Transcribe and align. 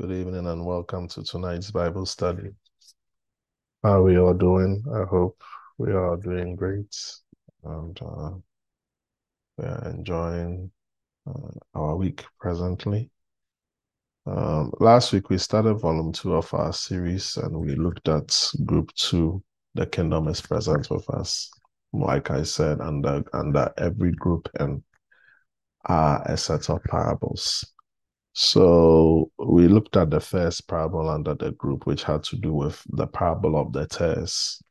Good 0.00 0.12
evening 0.12 0.46
and 0.46 0.64
welcome 0.64 1.08
to 1.08 1.22
tonight's 1.22 1.70
Bible 1.70 2.06
study. 2.06 2.52
How 3.82 3.98
are 3.98 4.02
we 4.02 4.18
all 4.18 4.32
doing? 4.32 4.82
I 4.90 5.04
hope 5.04 5.42
we 5.76 5.92
are 5.92 6.16
doing 6.16 6.56
great 6.56 6.96
and 7.62 8.00
uh, 8.00 8.30
we 9.58 9.64
are 9.66 9.88
enjoying 9.90 10.70
uh, 11.28 11.50
our 11.74 11.96
week 11.96 12.24
presently. 12.38 13.10
Um, 14.24 14.72
last 14.80 15.12
week 15.12 15.28
we 15.28 15.36
started 15.36 15.74
volume 15.74 16.12
two 16.12 16.34
of 16.34 16.54
our 16.54 16.72
series 16.72 17.36
and 17.36 17.54
we 17.54 17.74
looked 17.74 18.08
at 18.08 18.50
group 18.64 18.94
two, 18.94 19.42
the 19.74 19.84
kingdom 19.84 20.28
is 20.28 20.40
present 20.40 20.88
with 20.88 21.10
us. 21.10 21.50
Like 21.92 22.30
I 22.30 22.44
said, 22.44 22.80
under 22.80 23.22
under 23.34 23.70
every 23.76 24.12
group 24.12 24.48
and 24.58 24.82
are 25.84 26.22
a 26.24 26.38
set 26.38 26.70
of 26.70 26.82
parables. 26.84 27.70
So 28.32 29.30
we 29.38 29.66
looked 29.66 29.96
at 29.96 30.10
the 30.10 30.20
first 30.20 30.68
parable 30.68 31.08
under 31.08 31.34
the 31.34 31.52
group, 31.52 31.86
which 31.86 32.04
had 32.04 32.22
to 32.24 32.36
do 32.36 32.52
with 32.52 32.82
the 32.90 33.06
parable 33.06 33.56
of 33.56 33.72
the 33.72 33.86
tares 33.86 34.62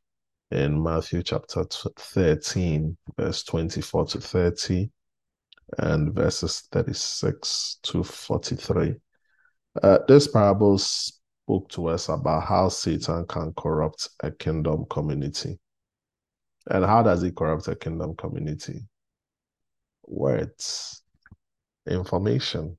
in 0.50 0.82
Matthew 0.82 1.22
chapter 1.22 1.64
13, 1.64 2.96
verse 3.16 3.42
24 3.44 4.06
to 4.06 4.20
30, 4.20 4.90
and 5.78 6.12
verses 6.14 6.68
36 6.72 7.78
to 7.82 8.02
43. 8.02 8.94
Uh, 9.82 9.98
this 10.08 10.26
parable 10.26 10.78
spoke 10.78 11.68
to 11.68 11.88
us 11.88 12.08
about 12.08 12.44
how 12.44 12.68
Satan 12.68 13.26
can 13.26 13.52
corrupt 13.56 14.08
a 14.22 14.30
kingdom 14.30 14.86
community. 14.90 15.58
And 16.68 16.84
how 16.84 17.02
does 17.02 17.22
he 17.22 17.30
corrupt 17.30 17.68
a 17.68 17.76
kingdom 17.76 18.16
community? 18.16 18.82
Words, 20.06 21.02
information. 21.88 22.76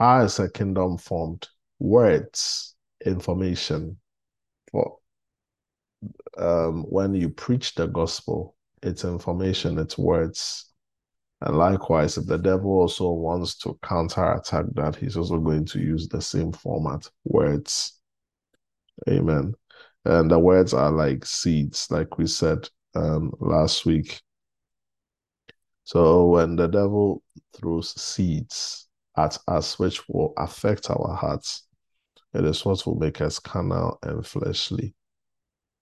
How 0.00 0.22
is 0.22 0.38
a 0.38 0.50
kingdom 0.50 0.96
formed? 0.96 1.46
Words, 1.78 2.74
information. 3.04 3.98
For 4.70 4.96
um, 6.38 6.84
when 6.84 7.14
you 7.14 7.28
preach 7.28 7.74
the 7.74 7.86
gospel, 7.86 8.56
it's 8.82 9.04
information, 9.04 9.78
it's 9.78 9.98
words. 9.98 10.72
And 11.42 11.58
likewise, 11.58 12.16
if 12.16 12.24
the 12.24 12.38
devil 12.38 12.70
also 12.70 13.10
wants 13.10 13.56
to 13.56 13.78
counterattack 13.82 14.64
that, 14.72 14.96
he's 14.96 15.18
also 15.18 15.38
going 15.38 15.66
to 15.66 15.78
use 15.78 16.08
the 16.08 16.22
same 16.22 16.52
format 16.52 17.06
words. 17.24 18.00
Amen. 19.06 19.54
And 20.06 20.30
the 20.30 20.38
words 20.38 20.72
are 20.72 20.90
like 20.90 21.26
seeds, 21.26 21.90
like 21.90 22.16
we 22.16 22.26
said 22.26 22.66
um, 22.94 23.34
last 23.38 23.84
week. 23.84 24.22
So 25.84 26.26
when 26.28 26.56
the 26.56 26.68
devil 26.68 27.22
throws 27.54 28.00
seeds 28.00 28.88
at 29.16 29.38
us, 29.48 29.78
which 29.78 30.08
will 30.08 30.32
affect 30.36 30.90
our 30.90 31.14
hearts, 31.14 31.64
it 32.34 32.44
is 32.44 32.64
what 32.64 32.86
will 32.86 32.96
make 32.96 33.20
us 33.20 33.38
carnal 33.38 33.98
and 34.02 34.26
fleshly 34.26 34.94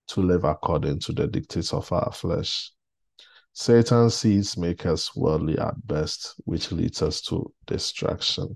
to 0.07 0.21
live 0.21 0.43
according 0.43 0.99
to 0.99 1.13
the 1.13 1.27
dictates 1.27 1.73
of 1.73 1.91
our 1.91 2.11
flesh. 2.11 2.71
Satan's 3.53 4.15
seeds 4.15 4.57
make 4.57 4.85
us 4.85 5.15
worldly 5.15 5.57
at 5.59 5.85
best, 5.85 6.35
which 6.45 6.71
leads 6.71 7.01
us 7.01 7.21
to 7.21 7.51
distraction. 7.67 8.55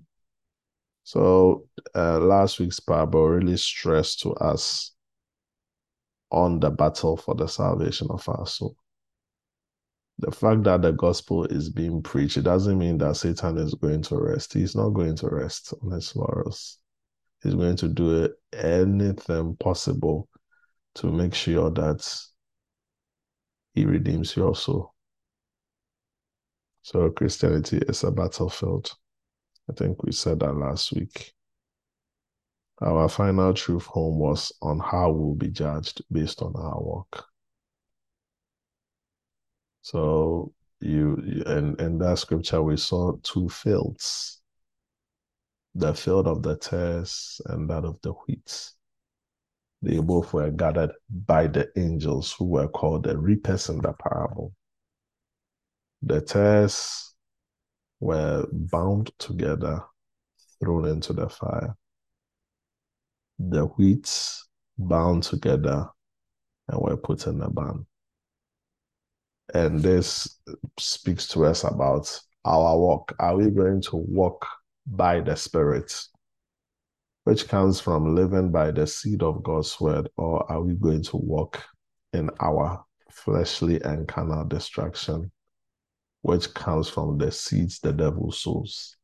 So, 1.03 1.67
uh, 1.93 2.19
last 2.19 2.59
week's 2.59 2.79
parable 2.79 3.27
really 3.27 3.57
stressed 3.57 4.21
to 4.21 4.31
us 4.35 4.93
on 6.31 6.59
the 6.59 6.71
battle 6.71 7.17
for 7.17 7.35
the 7.35 7.47
salvation 7.47 8.07
of 8.09 8.27
our 8.29 8.47
soul. 8.47 8.75
The 10.19 10.31
fact 10.31 10.63
that 10.63 10.81
the 10.81 10.91
gospel 10.91 11.45
is 11.45 11.69
being 11.69 12.01
preached, 12.01 12.37
it 12.37 12.43
doesn't 12.43 12.77
mean 12.77 12.97
that 12.99 13.17
Satan 13.17 13.57
is 13.57 13.73
going 13.73 14.03
to 14.03 14.17
rest. 14.17 14.53
He's 14.53 14.75
not 14.75 14.89
going 14.89 15.15
to 15.17 15.27
rest 15.27 15.73
on 15.81 15.91
his 15.91 16.15
laurels. 16.15 16.77
He's 17.41 17.55
going 17.55 17.75
to 17.77 17.87
do 17.87 18.29
anything 18.53 19.55
possible 19.57 20.29
to 20.95 21.11
make 21.11 21.33
sure 21.33 21.69
that 21.71 22.07
he 23.73 23.85
redeems 23.85 24.35
your 24.35 24.55
soul. 24.55 24.93
So 26.83 27.09
Christianity 27.09 27.77
is 27.77 28.03
a 28.03 28.11
battlefield. 28.11 28.91
I 29.69 29.73
think 29.73 30.03
we 30.03 30.11
said 30.11 30.39
that 30.41 30.53
last 30.53 30.93
week. 30.93 31.33
Our 32.81 33.07
final 33.07 33.53
truth 33.53 33.85
home 33.85 34.19
was 34.19 34.51
on 34.61 34.79
how 34.79 35.11
we'll 35.11 35.35
be 35.35 35.49
judged 35.49 36.03
based 36.11 36.41
on 36.41 36.53
our 36.55 36.81
work. 36.81 37.25
So 39.83 40.53
you 40.79 41.15
in 41.45 41.75
in 41.79 41.97
that 41.99 42.17
scripture 42.17 42.63
we 42.63 42.77
saw 42.77 43.13
two 43.21 43.49
fields, 43.49 44.41
the 45.75 45.93
field 45.93 46.27
of 46.27 46.41
the 46.41 46.55
tares 46.55 47.41
and 47.45 47.69
that 47.69 47.83
of 47.83 48.01
the 48.01 48.13
wheat. 48.13 48.71
They 49.81 49.99
both 49.99 50.33
were 50.33 50.51
gathered 50.51 50.93
by 51.09 51.47
the 51.47 51.69
angels 51.75 52.31
who 52.31 52.45
were 52.45 52.69
called 52.69 53.03
the 53.03 53.17
reapers 53.17 53.67
in 53.67 53.81
the 53.81 53.91
parable. 53.91 54.53
The 56.01 56.21
tares 56.21 57.13
were 57.99 58.47
bound 58.53 59.11
together, 59.19 59.83
thrown 60.61 60.85
into 60.85 61.11
the 61.11 61.27
fire. 61.27 61.75
The 63.37 63.65
wheat 63.65 64.09
bound 64.77 65.23
together 65.23 65.89
and 66.69 66.81
were 66.81 66.95
put 66.95 67.27
in 67.27 67.41
a 67.41 67.49
barn. 67.49 67.85
And 69.53 69.79
this 69.79 70.39
speaks 70.79 71.27
to 71.29 71.45
us 71.45 71.63
about 71.63 72.19
our 72.45 72.77
walk. 72.77 73.15
Are 73.19 73.35
we 73.35 73.49
going 73.49 73.81
to 73.83 73.97
walk 73.97 74.47
by 74.85 75.21
the 75.21 75.35
Spirit? 75.35 75.93
which 77.23 77.47
comes 77.47 77.79
from 77.79 78.15
living 78.15 78.51
by 78.51 78.71
the 78.71 78.85
seed 78.85 79.23
of 79.23 79.43
God's 79.43 79.79
word, 79.79 80.09
or 80.17 80.49
are 80.51 80.61
we 80.61 80.73
going 80.73 81.03
to 81.03 81.17
walk 81.17 81.63
in 82.11 82.29
our 82.39 82.83
fleshly 83.09 83.81
and 83.81 84.07
carnal 84.07 84.45
destruction, 84.45 85.31
which 86.21 86.53
comes 86.53 86.89
from 86.89 87.17
the 87.17 87.31
seeds 87.31 87.79
the 87.79 87.93
devil 87.93 88.31
sows? 88.31 88.97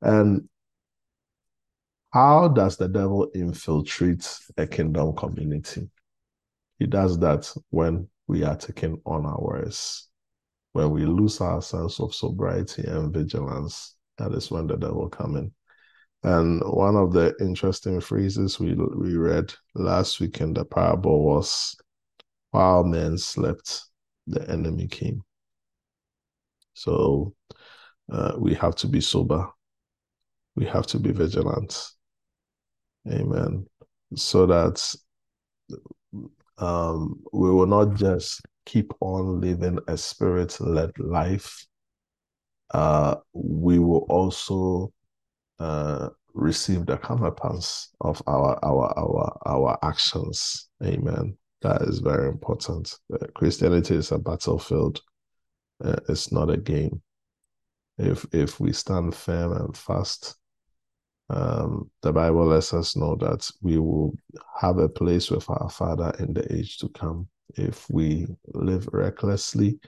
And 0.00 0.48
how 2.10 2.48
does 2.48 2.76
the 2.76 2.88
devil 2.88 3.30
infiltrate 3.34 4.38
a 4.56 4.66
kingdom 4.66 5.14
community? 5.14 5.88
He 6.78 6.86
does 6.86 7.18
that 7.18 7.52
when 7.70 8.08
we 8.32 8.44
are 8.44 8.56
taking 8.56 8.98
unawares, 9.06 10.08
when 10.72 10.90
we 10.90 11.04
lose 11.04 11.42
our 11.42 11.60
sense 11.60 12.00
of 12.00 12.14
sobriety 12.14 12.82
and 12.86 13.12
vigilance. 13.12 13.94
That 14.16 14.32
is 14.32 14.50
when 14.50 14.66
the 14.66 14.76
devil 14.76 15.10
comes 15.10 15.36
in. 15.36 15.52
And 16.22 16.62
one 16.64 16.96
of 16.96 17.12
the 17.12 17.34
interesting 17.40 18.00
phrases 18.00 18.58
we 18.58 18.74
we 18.74 19.16
read 19.16 19.52
last 19.74 20.18
week 20.18 20.40
in 20.40 20.54
the 20.54 20.64
parable 20.64 21.24
was, 21.24 21.76
"While 22.52 22.84
men 22.84 23.18
slept, 23.18 23.82
the 24.26 24.48
enemy 24.50 24.88
came." 24.88 25.22
So 26.72 27.34
uh, 28.10 28.32
we 28.38 28.54
have 28.54 28.76
to 28.76 28.86
be 28.86 29.02
sober. 29.02 29.46
We 30.56 30.64
have 30.66 30.86
to 30.86 30.98
be 30.98 31.12
vigilant. 31.12 31.86
Amen. 33.06 33.66
So 34.14 34.46
that 34.46 34.96
um, 36.58 37.22
we 37.32 37.50
will 37.50 37.66
not 37.66 37.94
just 37.94 38.42
keep 38.64 38.92
on 39.00 39.40
living 39.40 39.78
a 39.88 39.96
spirit-led 39.96 40.92
life. 40.98 41.66
Uh, 42.72 43.16
we 43.32 43.78
will 43.78 44.06
also 44.08 44.92
uh, 45.58 46.08
receive 46.34 46.86
the 46.86 46.96
counterparts 46.96 47.90
of 48.00 48.22
our 48.26 48.58
our 48.64 48.92
our 48.98 49.38
our 49.46 49.78
actions. 49.82 50.68
Amen. 50.82 51.36
That 51.60 51.82
is 51.82 51.98
very 51.98 52.28
important. 52.28 52.98
Uh, 53.12 53.26
Christianity 53.34 53.94
is 53.96 54.10
a 54.12 54.18
battlefield. 54.18 55.00
Uh, 55.84 55.96
it's 56.08 56.32
not 56.32 56.50
a 56.50 56.56
game. 56.56 57.02
If 57.98 58.26
if 58.32 58.58
we 58.58 58.72
stand 58.72 59.14
firm 59.14 59.52
and 59.52 59.76
fast, 59.76 60.36
um, 61.30 61.90
the 62.02 62.12
Bible 62.12 62.46
lets 62.46 62.74
us 62.74 62.96
know 62.96 63.16
that 63.16 63.48
we 63.62 63.78
will 63.78 64.14
have 64.60 64.78
a 64.78 64.88
place 64.88 65.30
with 65.30 65.48
our 65.48 65.70
Father 65.70 66.12
in 66.18 66.34
the 66.34 66.52
age 66.52 66.78
to 66.78 66.88
come. 66.90 67.28
If 67.56 67.88
we 67.90 68.26
live 68.54 68.88
recklessly 68.92 69.78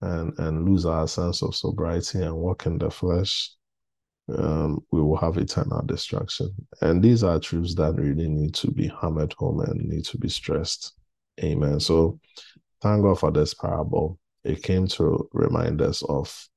and 0.00 0.32
and 0.38 0.68
lose 0.68 0.86
our 0.86 1.06
sense 1.06 1.42
of 1.42 1.54
sobriety 1.54 2.20
and 2.22 2.34
walk 2.36 2.66
in 2.66 2.78
the 2.78 2.90
flesh, 2.90 3.50
um, 4.36 4.80
we 4.92 5.00
will 5.00 5.16
have 5.16 5.36
eternal 5.38 5.82
destruction. 5.82 6.50
And 6.80 7.02
these 7.02 7.24
are 7.24 7.38
truths 7.38 7.74
that 7.76 7.94
really 7.96 8.28
need 8.28 8.54
to 8.54 8.70
be 8.70 8.90
hammered 9.00 9.32
home 9.34 9.60
and 9.60 9.88
need 9.88 10.04
to 10.06 10.18
be 10.18 10.28
stressed. 10.28 10.92
Amen. 11.42 11.80
So 11.80 12.20
thank 12.82 13.02
God 13.02 13.18
for 13.18 13.30
this 13.30 13.54
parable. 13.54 14.18
It 14.44 14.62
came 14.62 14.86
to 14.88 15.28
remind 15.32 15.82
us 15.82 16.02
of 16.02 16.48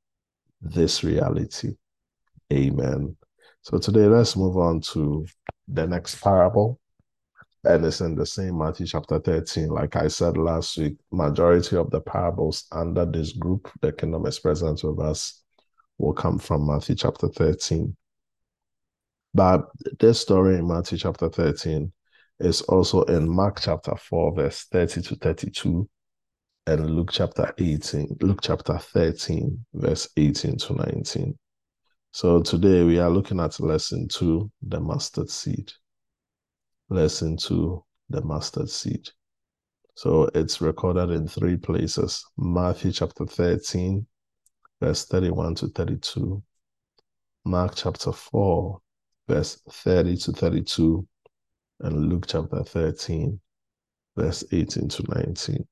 this 0.61 1.03
reality. 1.03 1.75
Amen. 2.51 3.15
So 3.63 3.77
today 3.77 4.07
let's 4.07 4.35
move 4.35 4.57
on 4.57 4.81
to 4.91 5.25
the 5.69 5.87
next 5.87 6.21
parable. 6.21 6.79
And 7.63 7.85
it's 7.85 8.01
in 8.01 8.13
the 8.13 8.25
same 8.25 8.57
Matthew 8.57 8.85
chapter 8.85 9.19
13. 9.19 9.69
Like 9.69 9.95
I 9.95 10.09
said 10.09 10.35
last 10.35 10.77
week, 10.77 10.97
majority 11.11 11.77
of 11.77 11.89
the 11.89 12.01
parables 12.01 12.65
under 12.73 13.05
this 13.05 13.31
group, 13.31 13.71
the 13.79 13.93
kingdom 13.93 14.25
is 14.25 14.37
present 14.37 14.83
with 14.83 14.99
us 14.99 15.43
will 15.97 16.11
come 16.11 16.39
from 16.39 16.67
Matthew 16.67 16.95
chapter 16.95 17.29
13. 17.29 17.95
But 19.33 19.69
this 19.97 20.19
story 20.19 20.57
in 20.57 20.67
Matthew 20.67 20.97
chapter 20.97 21.29
13 21.29 21.91
is 22.39 22.61
also 22.63 23.03
in 23.03 23.33
Mark 23.33 23.61
chapter 23.61 23.95
4, 23.95 24.35
verse 24.35 24.65
30 24.71 25.01
to 25.03 25.15
32, 25.15 25.89
and 26.67 26.95
Luke 26.95 27.11
chapter 27.13 27.53
18, 27.57 28.17
Luke 28.19 28.39
chapter 28.41 28.77
13, 28.77 29.65
verse 29.73 30.09
18 30.17 30.57
to 30.57 30.73
19. 30.73 31.37
So 32.15 32.43
today 32.43 32.83
we 32.83 32.99
are 32.99 33.09
looking 33.09 33.39
at 33.39 33.59
lesson 33.59 34.07
two, 34.07 34.51
the 34.61 34.79
mustard 34.79 35.31
seed. 35.31 35.71
Lesson 36.89 37.37
two, 37.37 37.83
the 38.07 38.21
mustard 38.21 38.69
seed. 38.69 39.09
So 39.95 40.29
it's 40.35 40.61
recorded 40.61 41.09
in 41.09 41.27
three 41.27 41.57
places 41.57 42.23
Matthew 42.37 42.91
chapter 42.91 43.25
13, 43.25 44.05
verse 44.79 45.05
31 45.05 45.55
to 45.55 45.69
32, 45.69 46.43
Mark 47.45 47.73
chapter 47.73 48.11
4, 48.11 48.79
verse 49.27 49.59
30 49.71 50.15
to 50.17 50.33
32, 50.33 51.07
and 51.79 52.09
Luke 52.09 52.25
chapter 52.27 52.63
13, 52.63 53.39
verse 54.15 54.43
18 54.51 54.87
to 54.87 55.03
19. 55.15 55.67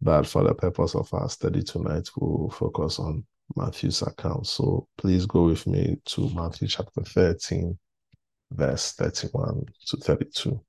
But 0.00 0.26
for 0.26 0.42
the 0.42 0.54
purpose 0.54 0.94
of 0.94 1.12
our 1.12 1.28
study 1.28 1.62
tonight, 1.62 2.08
we'll 2.16 2.48
focus 2.48 2.98
on 2.98 3.26
Matthew's 3.54 4.02
account. 4.02 4.46
So 4.46 4.88
please 4.98 5.26
go 5.26 5.44
with 5.44 5.66
me 5.66 5.96
to 6.06 6.30
Matthew 6.34 6.68
chapter 6.68 7.02
13, 7.02 7.78
verse 8.50 8.92
31 8.92 9.64
to 9.88 9.96
32. 9.98 10.60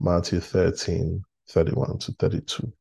Matthew 0.00 0.40
13, 0.40 1.22
31 1.48 1.98
to 1.98 2.12
32. 2.12 2.72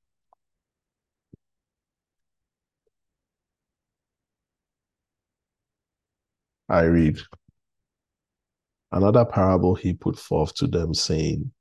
I 6.70 6.84
read 6.84 7.20
Another 8.94 9.26
parable 9.26 9.74
he 9.74 9.94
put 9.94 10.20
forth 10.20 10.54
to 10.56 10.68
them, 10.68 10.94
saying, 10.94 11.52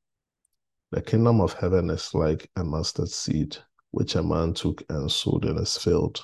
The 0.91 1.01
kingdom 1.01 1.41
of 1.41 1.55
heaven 1.55 1.89
is 1.89 2.13
like 2.13 2.51
a 2.57 2.63
mustard 2.63 3.09
seed, 3.09 3.57
which 3.91 4.17
a 4.17 4.23
man 4.23 4.53
took 4.53 4.83
and 4.91 5.11
sowed 5.11 5.47
in 5.47 5.57
his 5.57 5.79
field, 5.79 6.23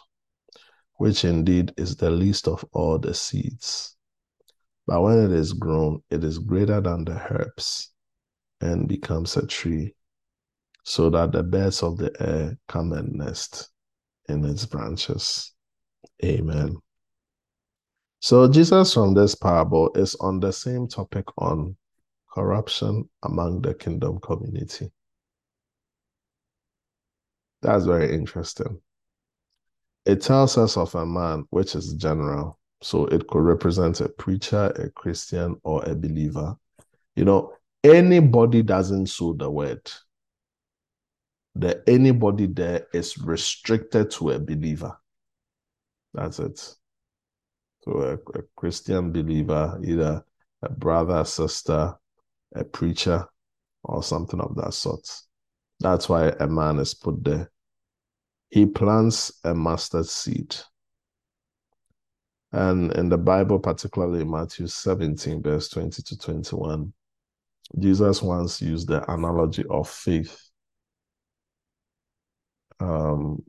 which 0.99 1.25
indeed 1.25 1.73
is 1.77 1.97
the 1.97 2.11
least 2.11 2.47
of 2.47 2.65
all 2.73 2.99
the 2.99 3.15
seeds. 3.15 3.97
But 4.87 5.01
when 5.01 5.19
it 5.19 5.33
is 5.33 5.53
grown, 5.53 6.03
it 6.11 6.25
is 6.25 6.39
greater 6.39 6.81
than 6.81 7.05
the 7.05 7.21
herbs 7.31 7.93
and 8.61 8.89
becomes 8.89 9.37
a 9.37 9.47
tree 9.47 9.95
so 10.85 11.09
that 11.11 11.33
the 11.33 11.43
birds 11.43 11.83
of 11.83 11.99
the 11.99 12.11
air 12.21 12.59
come 12.67 12.93
and 12.93 13.13
nest 13.15 13.71
in 14.29 14.45
its 14.45 14.67
branches. 14.67 15.53
Amen. 16.25 16.77
So, 18.21 18.51
Jesus 18.51 18.93
from 18.93 19.15
this 19.15 19.37
parable 19.37 19.93
is 19.95 20.17
on 20.17 20.41
the 20.41 20.53
same 20.53 20.89
topic 20.89 21.27
on 21.39 21.77
corruption 22.33 23.09
among 23.23 23.63
the 23.63 23.75
kingdom 23.75 24.19
community. 24.19 24.91
That's 27.63 27.85
very 27.85 28.13
interesting. 28.13 28.81
It 30.09 30.23
tells 30.23 30.59
us 30.59 30.77
of 30.77 30.95
a 30.97 31.07
man 31.07 31.45
which 31.51 31.77
is 31.77 31.93
general. 31.95 32.59
So, 32.83 33.07
it 33.07 33.27
could 33.29 33.43
represent 33.43 34.01
a 34.01 34.09
preacher, 34.09 34.73
a 34.77 34.89
Christian, 34.91 35.57
or 35.63 35.85
a 35.85 35.95
believer. 35.95 36.57
You 37.15 37.25
know, 37.25 37.53
anybody 37.85 38.63
doesn't 38.63 39.07
sow 39.07 39.35
the 39.35 39.51
word 39.51 39.91
that 41.57 41.83
anybody 41.89 42.47
there 42.47 42.87
is 42.93 43.19
restricted 43.19 44.11
to 44.13 44.31
a 44.31 44.39
believer. 44.39 44.97
That's 46.15 46.39
it. 46.39 46.59
So 47.83 47.93
a, 48.01 48.39
a 48.39 48.43
Christian 48.57 49.13
believer, 49.13 49.81
either 49.85 50.25
a 50.63 50.71
brother, 50.71 51.25
sister, 51.25 51.95
a 52.55 52.65
preacher, 52.65 53.27
or 53.83 54.03
something 54.03 54.41
of 54.41 54.55
that 54.57 54.75
sort. 54.75 55.09
That's 55.81 56.09
why 56.09 56.29
a 56.41 56.47
man 56.47 56.79
is 56.79 56.95
put 56.95 57.23
there. 57.25 57.51
He 58.51 58.67
plants 58.67 59.33
a 59.45 59.55
mustard 59.55 60.07
seed. 60.07 60.57
And 62.53 62.93
in 62.93 63.11
the 63.11 63.19
Bible, 63.19 63.59
particularly 63.59 64.25
Matthew 64.25 64.67
17, 64.67 65.43
verse 65.43 65.69
20 65.69 66.03
to 66.03 66.19
21, 66.19 66.93
Jesus 67.79 68.23
once 68.23 68.63
used 68.63 68.89
the 68.89 69.11
analogy 69.13 69.65
of 69.69 69.89
faith 69.89 70.49
um, 72.81 73.43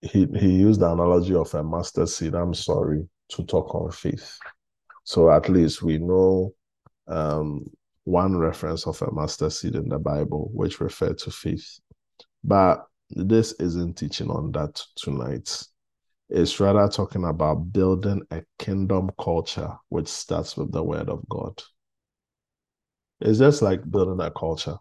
he 0.00 0.26
he 0.38 0.52
used 0.52 0.80
the 0.80 0.90
analogy 0.90 1.34
of 1.34 1.52
a 1.54 1.62
mustard 1.62 2.08
seed. 2.08 2.34
I'm 2.34 2.54
sorry 2.54 3.08
to 3.30 3.44
talk 3.44 3.74
on 3.74 3.90
faith. 3.90 4.38
So 5.04 5.30
at 5.30 5.48
least 5.48 5.82
we 5.82 5.98
know 5.98 6.54
um, 7.06 7.64
one 8.04 8.36
reference 8.36 8.86
of 8.86 9.00
a 9.02 9.10
mustard 9.10 9.52
seed 9.52 9.74
in 9.74 9.88
the 9.88 9.98
Bible, 9.98 10.50
which 10.54 10.80
referred 10.80 11.18
to 11.18 11.30
faith. 11.30 11.80
But 12.42 12.86
this 13.10 13.52
isn't 13.52 13.94
teaching 13.94 14.30
on 14.30 14.52
that 14.52 14.82
tonight. 14.96 15.62
It's 16.28 16.60
rather 16.60 16.88
talking 16.88 17.24
about 17.24 17.72
building 17.72 18.22
a 18.30 18.42
kingdom 18.58 19.10
culture 19.20 19.76
which 19.88 20.08
starts 20.08 20.56
with 20.56 20.72
the 20.72 20.82
word 20.82 21.08
of 21.08 21.28
God. 21.28 21.62
It's 23.20 23.38
just 23.38 23.62
like 23.62 23.90
building 23.90 24.24
a 24.24 24.30
culture. 24.30 24.78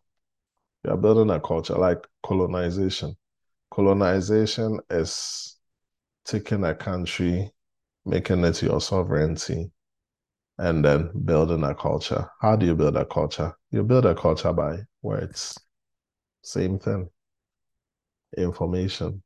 You're 0.84 0.98
building 0.98 1.30
a 1.30 1.40
culture 1.40 1.76
like 1.76 2.06
colonization 2.24 3.16
colonization 3.72 4.80
is 4.90 5.58
taking 6.26 6.64
a 6.64 6.76
country, 6.76 7.52
making 8.06 8.44
it 8.44 8.62
your 8.62 8.82
sovereignty, 8.82 9.72
and 10.58 10.84
then 10.84 11.12
building 11.26 11.64
a 11.64 11.74
culture. 11.74 12.30
How 12.42 12.56
do 12.56 12.66
you 12.66 12.76
build 12.76 12.98
a 12.98 13.06
culture? 13.06 13.56
You 13.72 13.84
build 13.84 14.06
a 14.06 14.16
culture 14.16 14.54
by 14.54 14.80
words. 15.02 15.58
Same 16.42 16.80
thing. 16.80 17.10
Information. 18.38 19.22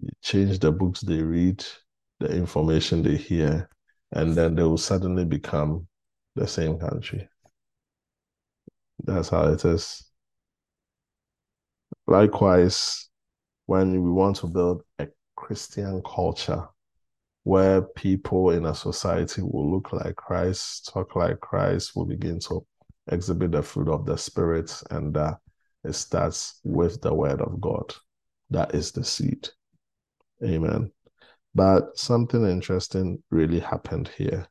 You 0.00 0.10
change 0.22 0.58
the 0.58 0.70
books 0.70 1.00
they 1.00 1.22
read, 1.22 1.64
the 2.20 2.28
information 2.28 3.02
they 3.02 3.16
hear, 3.16 3.68
and 4.12 4.34
then 4.34 4.54
they 4.54 4.62
will 4.62 4.78
suddenly 4.78 5.24
become 5.24 5.88
the 6.36 6.46
same 6.46 6.78
country. 6.78 7.28
That's 9.04 9.30
how 9.30 9.52
it 9.52 9.64
is. 9.64 10.04
Likewise, 12.06 13.08
when 13.66 14.02
we 14.02 14.10
want 14.10 14.36
to 14.36 14.46
build 14.46 14.82
a 14.98 15.08
Christian 15.36 16.02
culture 16.02 16.68
where 17.44 17.82
people 17.82 18.50
in 18.50 18.66
a 18.66 18.74
society 18.74 19.42
will 19.42 19.70
look 19.70 19.92
like 19.92 20.16
Christ, 20.16 20.90
talk 20.92 21.16
like 21.16 21.40
Christ, 21.40 21.96
will 21.96 22.04
begin 22.04 22.38
to 22.40 22.66
exhibit 23.08 23.52
the 23.52 23.62
fruit 23.62 23.88
of 23.88 24.06
the 24.06 24.16
Spirit, 24.16 24.82
and 24.90 25.16
it 25.84 25.94
starts 25.94 26.60
with 26.64 27.00
the 27.00 27.12
Word 27.12 27.40
of 27.40 27.60
God. 27.60 27.94
That 28.50 28.74
is 28.74 28.92
the 28.92 29.04
seed. 29.04 29.48
Amen. 30.44 30.90
But 31.54 31.98
something 31.98 32.44
interesting 32.44 33.22
really 33.30 33.60
happened 33.60 34.08
here. 34.16 34.46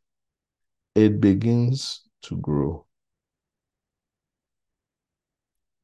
It 0.96 1.22
begins 1.22 2.02
to 2.24 2.38
grow. 2.38 2.86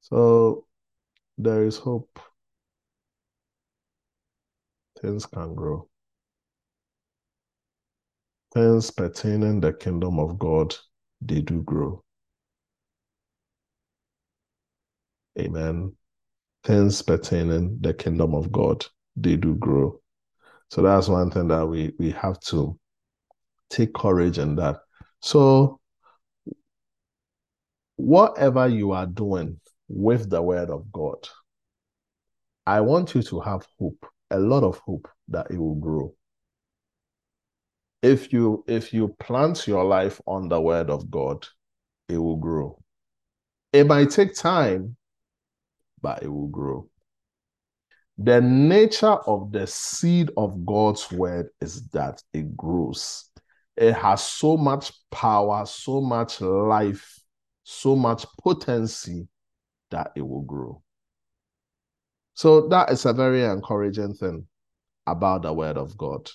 So 0.02 0.66
there 1.38 1.64
is 1.64 1.78
hope. 1.78 2.20
Things 5.02 5.26
can 5.26 5.56
grow. 5.56 5.88
Things 8.54 8.92
pertaining 8.92 9.62
the 9.62 9.74
kingdom 9.74 10.20
of 10.20 10.38
God, 10.38 10.76
they 11.22 11.42
do 11.42 11.62
grow. 11.64 12.03
Amen. 15.40 15.96
Things 16.64 17.02
pertaining 17.02 17.80
the 17.82 17.94
kingdom 17.94 18.34
of 18.36 18.52
God, 18.52 18.86
they 19.16 19.36
do 19.36 19.56
grow. 19.56 20.00
So 20.70 20.82
that's 20.82 21.08
one 21.08 21.30
thing 21.32 21.50
that 21.50 21.66
we 21.66 21.94
we 22.00 22.12
have 22.12 22.40
to 22.42 22.80
take 23.70 23.94
courage 23.94 24.38
in 24.38 24.56
that. 24.56 24.78
So 25.20 25.80
whatever 27.96 28.68
you 28.68 28.92
are 28.92 29.06
doing, 29.06 29.60
with 29.88 30.30
the 30.30 30.42
word 30.42 30.70
of 30.70 30.92
God. 30.92 31.28
I 32.66 32.82
want 32.82 33.14
you 33.14 33.22
to 33.24 33.40
have 33.42 33.68
hope, 33.80 34.06
a 34.32 34.40
lot 34.40 34.64
of 34.64 34.78
hope 34.80 35.08
that 35.30 35.52
it 35.52 35.58
will 35.58 35.76
grow. 35.76 36.14
If 38.02 38.34
you 38.34 38.64
if 38.68 38.94
you 38.94 39.16
plant 39.20 39.68
your 39.68 39.86
life 39.86 40.20
on 40.26 40.50
the 40.50 40.60
word 40.60 40.90
of 40.90 41.10
God, 41.10 41.48
it 42.10 42.18
will 42.18 42.38
grow. 42.38 42.82
It 43.72 43.88
might 43.88 44.10
take 44.10 44.36
time, 44.36 44.96
but 46.04 46.22
it 46.22 46.28
will 46.28 46.50
grow. 46.50 46.88
The 48.20 48.42
nature 48.42 49.18
of 49.26 49.52
the 49.52 49.66
seed 49.66 50.30
of 50.38 50.64
God's 50.66 51.12
word 51.12 51.48
is 51.62 51.88
that 51.90 52.22
it 52.32 52.56
grows. 52.56 53.32
It 53.76 53.94
has 53.94 54.24
so 54.24 54.56
much 54.56 54.92
power, 55.10 55.66
so 55.66 56.00
much 56.00 56.40
life, 56.42 57.20
so 57.64 57.96
much 57.96 58.26
potency 58.40 59.28
that 59.90 60.12
it 60.16 60.22
will 60.22 60.44
grow. 60.44 60.84
So 62.36 62.68
that 62.68 62.92
is 62.92 63.06
a 63.06 63.14
very 63.14 63.44
encouraging 63.44 64.14
thing 64.14 64.46
about 65.08 65.42
the 65.42 65.54
word 65.54 65.78
of 65.78 65.98
God. 65.98 66.30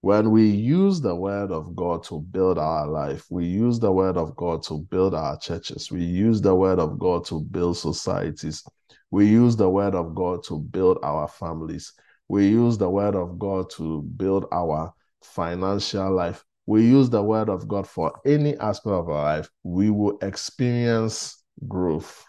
When 0.00 0.30
we 0.30 0.48
use 0.48 1.00
the 1.00 1.14
word 1.14 1.50
of 1.50 1.74
God 1.74 2.04
to 2.04 2.20
build 2.20 2.56
our 2.56 2.86
life, 2.86 3.26
we 3.30 3.46
use 3.46 3.80
the 3.80 3.90
word 3.90 4.16
of 4.16 4.36
God 4.36 4.62
to 4.64 4.78
build 4.78 5.12
our 5.12 5.36
churches, 5.38 5.90
we 5.90 6.04
use 6.04 6.40
the 6.40 6.54
word 6.54 6.78
of 6.78 7.00
God 7.00 7.24
to 7.26 7.40
build 7.40 7.76
societies, 7.78 8.62
we 9.10 9.26
use 9.26 9.56
the 9.56 9.68
word 9.68 9.96
of 9.96 10.14
God 10.14 10.44
to 10.44 10.60
build 10.60 10.98
our 11.02 11.26
families, 11.26 11.92
we 12.28 12.46
use 12.46 12.78
the 12.78 12.88
word 12.88 13.16
of 13.16 13.40
God 13.40 13.70
to 13.70 14.02
build 14.02 14.46
our 14.52 14.94
financial 15.24 16.12
life, 16.12 16.44
we 16.66 16.82
use 16.86 17.10
the 17.10 17.22
word 17.22 17.48
of 17.48 17.66
God 17.66 17.88
for 17.88 18.12
any 18.24 18.56
aspect 18.58 18.92
of 18.94 19.08
our 19.08 19.38
life, 19.38 19.50
we 19.64 19.90
will 19.90 20.16
experience 20.22 21.42
growth. 21.66 22.24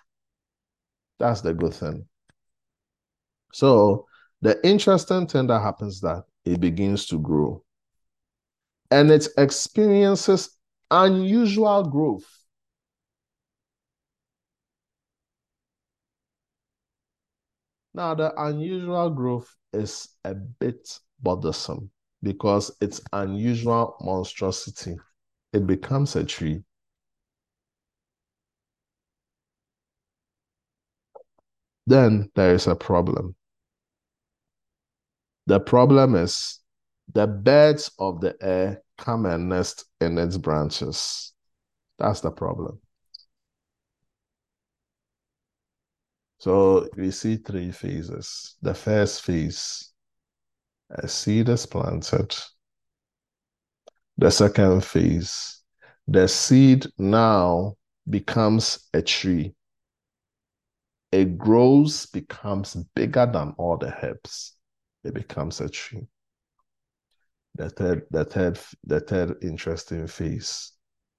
That's 1.19 1.41
the 1.41 1.53
good 1.53 1.75
thing. 1.75 2.07
So, 3.53 4.07
the 4.41 4.59
interesting 4.65 5.27
thing 5.27 5.47
that 5.47 5.61
happens 5.61 6.01
that 6.01 6.23
it 6.45 6.59
begins 6.59 7.05
to 7.07 7.19
grow. 7.19 7.63
And 8.91 9.09
it 9.11 9.27
experiences 9.37 10.55
unusual 10.91 11.83
growth. 11.89 12.25
Now, 17.93 18.15
the 18.15 18.33
unusual 18.41 19.11
growth 19.11 19.55
is 19.73 20.09
a 20.23 20.33
bit 20.33 20.99
bothersome 21.21 21.91
because 22.23 22.71
it's 22.81 23.01
unusual 23.13 23.95
monstrosity. 24.01 24.97
It 25.53 25.67
becomes 25.67 26.15
a 26.15 26.23
tree. 26.23 26.63
Then 31.87 32.31
there 32.35 32.55
is 32.55 32.67
a 32.67 32.75
problem. 32.77 33.35
The 35.49 35.59
problem 35.59 36.13
is 36.13 36.59
the 37.11 37.25
birds 37.25 37.89
of 37.97 38.21
the 38.21 38.35
air 38.39 38.83
come 38.99 39.25
and 39.25 39.49
nest 39.49 39.85
in 39.99 40.15
its 40.19 40.37
branches. 40.37 41.33
That's 41.97 42.21
the 42.21 42.29
problem. 42.29 42.79
So 46.37 46.87
we 46.95 47.09
see 47.09 47.37
three 47.37 47.71
phases. 47.71 48.57
The 48.61 48.75
first 48.75 49.23
phase, 49.23 49.91
a 50.91 51.07
seed 51.07 51.49
is 51.49 51.65
planted. 51.65 52.37
The 54.19 54.29
second 54.29 54.85
phase, 54.85 55.63
the 56.07 56.27
seed 56.27 56.85
now 56.99 57.75
becomes 58.07 58.87
a 58.93 59.01
tree. 59.01 59.55
It 61.11 61.39
grows, 61.39 62.05
becomes 62.05 62.75
bigger 62.93 63.25
than 63.25 63.55
all 63.57 63.77
the 63.77 63.91
herbs. 64.05 64.58
It 65.03 65.13
becomes 65.13 65.61
a 65.61 65.69
tree. 65.69 66.07
The 67.55 67.69
third, 67.69 68.05
the 68.11 68.25
third, 68.25 68.59
the 68.85 68.99
third 68.99 69.37
interesting 69.41 70.07
phase. 70.07 70.73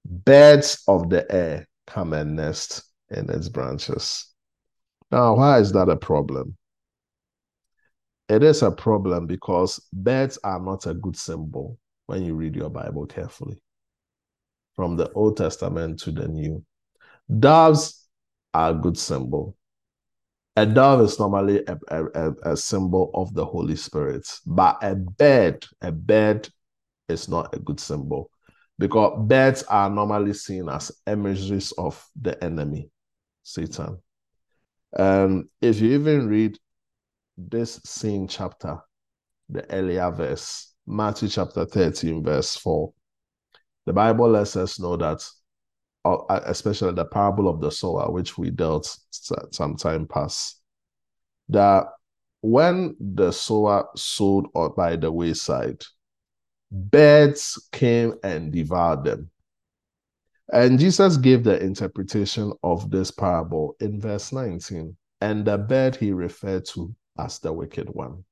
Birds 0.05 0.83
of 0.87 1.09
the 1.09 1.29
air 1.31 1.67
come 1.87 2.13
and 2.13 2.35
nest 2.35 2.83
in 3.09 3.29
its 3.29 3.49
branches. 3.49 4.27
Now, 5.11 5.35
why 5.35 5.59
is 5.59 5.71
that 5.73 5.89
a 5.89 5.97
problem? 5.97 6.57
It 8.29 8.43
is 8.43 8.61
a 8.61 8.71
problem 8.71 9.27
because 9.27 9.85
birds 9.91 10.39
are 10.43 10.59
not 10.59 10.87
a 10.87 10.93
good 10.93 11.17
symbol 11.17 11.77
when 12.05 12.23
you 12.23 12.33
read 12.33 12.55
your 12.55 12.69
Bible 12.69 13.05
carefully. 13.05 13.61
From 14.75 14.95
the 14.95 15.11
Old 15.11 15.35
Testament 15.35 15.99
to 15.99 16.11
the 16.11 16.29
New. 16.29 16.63
Doves 17.39 18.07
are 18.53 18.71
a 18.71 18.73
good 18.73 18.97
symbol. 18.97 19.57
A 20.57 20.65
dove 20.65 21.01
is 21.01 21.17
normally 21.17 21.63
a, 21.65 21.77
a, 21.87 22.31
a, 22.43 22.57
symbol 22.57 23.09
of 23.13 23.33
the 23.33 23.45
Holy 23.45 23.77
Spirit, 23.77 24.27
but 24.45 24.77
a 24.81 24.95
bird, 24.95 25.65
a 25.81 25.93
bird 25.93 26.49
is 27.07 27.29
not 27.29 27.55
a 27.55 27.59
good 27.59 27.79
symbol 27.79 28.29
because 28.77 29.17
birds 29.27 29.63
are 29.63 29.89
normally 29.89 30.33
seen 30.33 30.67
as 30.67 30.91
emissaries 31.07 31.71
of 31.73 32.05
the 32.19 32.41
enemy, 32.43 32.89
Satan. 33.43 33.99
And 34.91 35.45
if 35.61 35.79
you 35.79 35.93
even 35.93 36.27
read 36.27 36.57
this 37.37 37.79
same 37.85 38.27
chapter, 38.27 38.77
the 39.47 39.69
earlier 39.71 40.11
verse, 40.11 40.73
Matthew 40.85 41.29
chapter 41.29 41.65
13, 41.65 42.23
verse 42.23 42.57
4, 42.57 42.91
the 43.85 43.93
Bible 43.93 44.29
lets 44.29 44.57
us 44.57 44.79
know 44.79 44.97
that 44.97 45.25
Uh, 46.03 46.15
uh, 46.15 46.41
especially 46.45 46.93
the 46.93 47.05
parable 47.05 47.47
of 47.47 47.61
the 47.61 47.69
sower, 47.69 48.11
which 48.11 48.35
we 48.35 48.49
dealt 48.49 48.97
some 49.51 49.75
time 49.75 50.07
past, 50.07 50.59
that 51.47 51.85
when 52.41 52.95
the 52.99 53.31
sower 53.31 53.87
sowed 53.95 54.47
by 54.75 54.95
the 54.95 55.11
wayside, 55.11 55.83
birds 56.71 57.67
came 57.71 58.15
and 58.23 58.51
devoured 58.51 59.03
them. 59.03 59.29
And 60.51 60.79
Jesus 60.79 61.17
gave 61.17 61.43
the 61.43 61.61
interpretation 61.61 62.51
of 62.63 62.89
this 62.89 63.11
parable 63.11 63.75
in 63.79 64.01
verse 64.01 64.33
19, 64.33 64.97
and 65.21 65.45
the 65.45 65.59
bird 65.59 65.95
he 65.95 66.13
referred 66.13 66.65
to 66.73 66.95
as 67.19 67.37
the 67.37 67.53
wicked 67.53 67.87
one. 67.89 68.23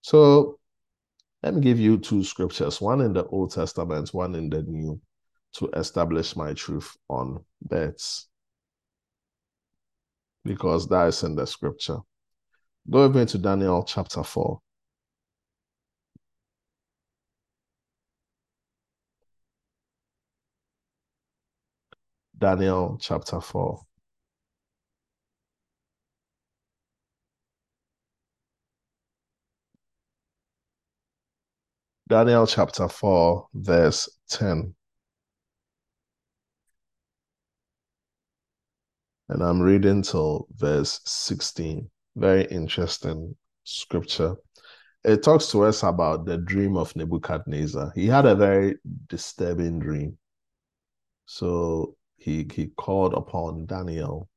So 0.00 0.58
let 1.42 1.54
me 1.54 1.60
give 1.60 1.78
you 1.78 1.98
two 1.98 2.24
scriptures, 2.24 2.80
one 2.80 3.02
in 3.02 3.12
the 3.12 3.26
Old 3.26 3.52
Testament, 3.52 4.14
one 4.14 4.34
in 4.34 4.48
the 4.48 4.62
New 4.62 4.98
to 5.54 5.68
establish 5.74 6.36
my 6.36 6.52
truth 6.54 6.96
on 7.08 7.44
birds. 7.62 8.28
Because 10.44 10.88
that 10.88 11.08
is 11.08 11.22
in 11.22 11.34
the 11.34 11.46
scripture. 11.46 11.98
Go 12.90 13.02
over 13.02 13.24
to 13.24 13.38
Daniel 13.38 13.84
chapter 13.84 14.22
4. 14.22 14.60
Daniel 22.38 22.96
chapter 23.00 23.40
4. 23.40 23.80
Daniel 32.08 32.46
chapter 32.46 32.88
4, 32.88 33.48
verse 33.52 34.08
10. 34.30 34.74
And 39.28 39.42
I'm 39.42 39.60
reading 39.60 40.02
till 40.02 40.46
verse 40.54 41.00
16. 41.04 41.88
Very 42.16 42.44
interesting 42.46 43.36
scripture. 43.64 44.36
It 45.04 45.22
talks 45.22 45.50
to 45.52 45.64
us 45.64 45.82
about 45.82 46.24
the 46.24 46.38
dream 46.38 46.76
of 46.76 46.94
Nebuchadnezzar. 46.96 47.92
He 47.94 48.06
had 48.06 48.26
a 48.26 48.34
very 48.34 48.76
disturbing 49.06 49.78
dream. 49.78 50.18
So 51.26 51.96
he 52.16 52.46
he 52.52 52.68
called 52.76 53.14
upon 53.14 53.66
Daniel, 53.66 54.28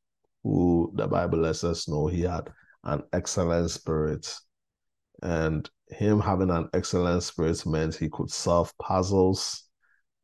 who 0.43 0.91
the 0.95 1.07
Bible 1.07 1.39
lets 1.39 1.63
us 1.63 1.87
know 1.87 2.07
he 2.07 2.21
had 2.21 2.51
an 2.83 3.03
excellent 3.13 3.71
spirit. 3.71 4.33
And 5.23 5.69
him 5.87 6.19
having 6.19 6.49
an 6.49 6.69
excellent 6.73 7.23
spirit 7.23 7.65
meant 7.65 7.95
he 7.95 8.09
could 8.09 8.29
solve 8.29 8.77
puzzles, 8.77 9.63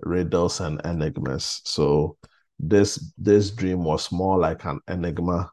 riddles, 0.01 0.59
and 0.59 0.81
enigmas. 0.85 1.61
So 1.65 2.17
this 2.59 3.13
this 3.17 3.51
dream 3.51 3.83
was 3.83 4.11
more 4.11 4.39
like 4.39 4.65
an 4.65 4.79
enigma 4.87 5.51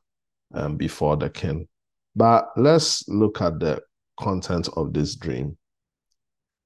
um, 0.54 0.76
before 0.76 1.16
the 1.16 1.30
king. 1.30 1.68
But 2.16 2.48
let's 2.56 3.06
look 3.08 3.40
at 3.40 3.58
the 3.60 3.82
content 4.18 4.68
of 4.76 4.92
this 4.92 5.16
dream. 5.16 5.56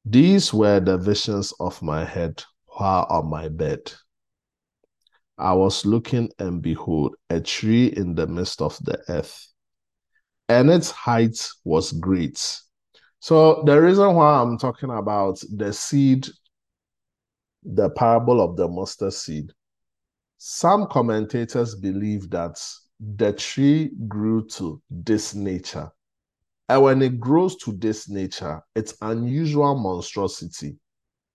These 0.04 0.52
were 0.52 0.80
the 0.80 0.98
visions 0.98 1.52
of 1.60 1.80
my 1.82 2.04
head 2.04 2.42
while 2.66 3.06
on 3.10 3.28
my 3.28 3.48
bed. 3.48 3.92
I 5.36 5.52
was 5.52 5.86
looking, 5.86 6.30
and 6.38 6.60
behold, 6.60 7.14
a 7.30 7.40
tree 7.40 7.86
in 7.86 8.14
the 8.14 8.26
midst 8.26 8.60
of 8.60 8.76
the 8.82 8.98
earth, 9.08 9.46
and 10.48 10.70
its 10.70 10.90
height 10.90 11.48
was 11.64 11.92
great. 11.92 12.60
So, 13.20 13.62
the 13.64 13.80
reason 13.80 14.14
why 14.14 14.40
I'm 14.40 14.58
talking 14.58 14.90
about 14.90 15.40
the 15.54 15.72
seed, 15.72 16.26
the 17.62 17.90
parable 17.90 18.40
of 18.40 18.56
the 18.56 18.66
mustard 18.66 19.12
seed, 19.12 19.52
some 20.38 20.86
commentators 20.86 21.74
believe 21.74 22.30
that 22.30 22.64
the 23.00 23.32
tree 23.32 23.90
grew 24.06 24.46
to 24.46 24.80
this 24.88 25.34
nature. 25.34 25.90
And 26.68 26.82
when 26.82 27.02
it 27.02 27.18
grows 27.18 27.56
to 27.56 27.72
this 27.72 28.08
nature, 28.08 28.62
it's 28.76 28.94
unusual 29.02 29.74
monstrosity. 29.76 30.76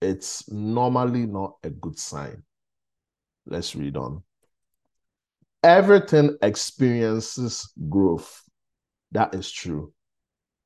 It's 0.02 0.50
normally 0.50 1.26
not 1.26 1.56
a 1.64 1.70
good 1.70 2.00
sign. 2.00 2.44
Let's 3.46 3.76
read 3.76 3.98
on. 3.98 4.24
Everything 5.64 6.38
experiences 6.42 7.74
growth. 7.90 8.42
That 9.12 9.36
is 9.36 9.52
true. 9.52 9.94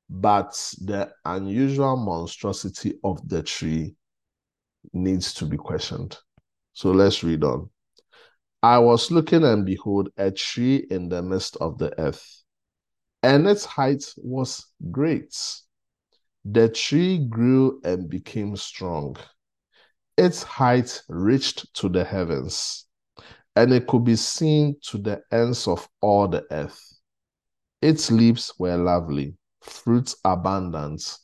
But 0.10 0.52
the 0.82 1.12
unusual 1.26 1.98
monstrosity 1.98 3.00
of 3.04 3.28
the 3.28 3.42
tree 3.42 3.96
needs 4.94 5.34
to 5.36 5.46
be 5.46 5.58
questioned. 5.58 6.18
So 6.74 6.92
let's 6.92 7.24
read 7.24 7.44
on. 7.44 7.70
I 8.68 8.80
was 8.80 9.12
looking, 9.12 9.46
and 9.46 9.66
behold, 9.66 10.10
a 10.18 10.30
tree 10.30 10.86
in 10.92 11.08
the 11.08 11.22
midst 11.22 11.56
of 11.62 11.78
the 11.78 11.98
earth, 11.98 12.44
and 13.24 13.48
its 13.48 13.64
height 13.64 14.04
was 14.18 14.66
great. 14.92 15.34
The 16.44 16.68
tree 16.68 17.26
grew 17.30 17.80
and 17.86 18.10
became 18.10 18.58
strong. 18.58 19.16
Its 20.18 20.44
height 20.44 21.02
reached 21.08 21.74
to 21.76 21.88
the 21.88 22.04
heavens, 22.04 22.88
and 23.56 23.72
it 23.72 23.88
could 23.88 24.04
be 24.04 24.18
seen 24.18 24.76
to 24.90 24.98
the 24.98 25.22
ends 25.32 25.66
of 25.66 25.88
all 26.02 26.28
the 26.28 26.46
earth. 26.52 27.00
Its 27.82 28.12
leaves 28.12 28.54
were 28.60 28.76
lovely, 28.76 29.38
fruits 29.62 30.18
abundant, 30.26 31.18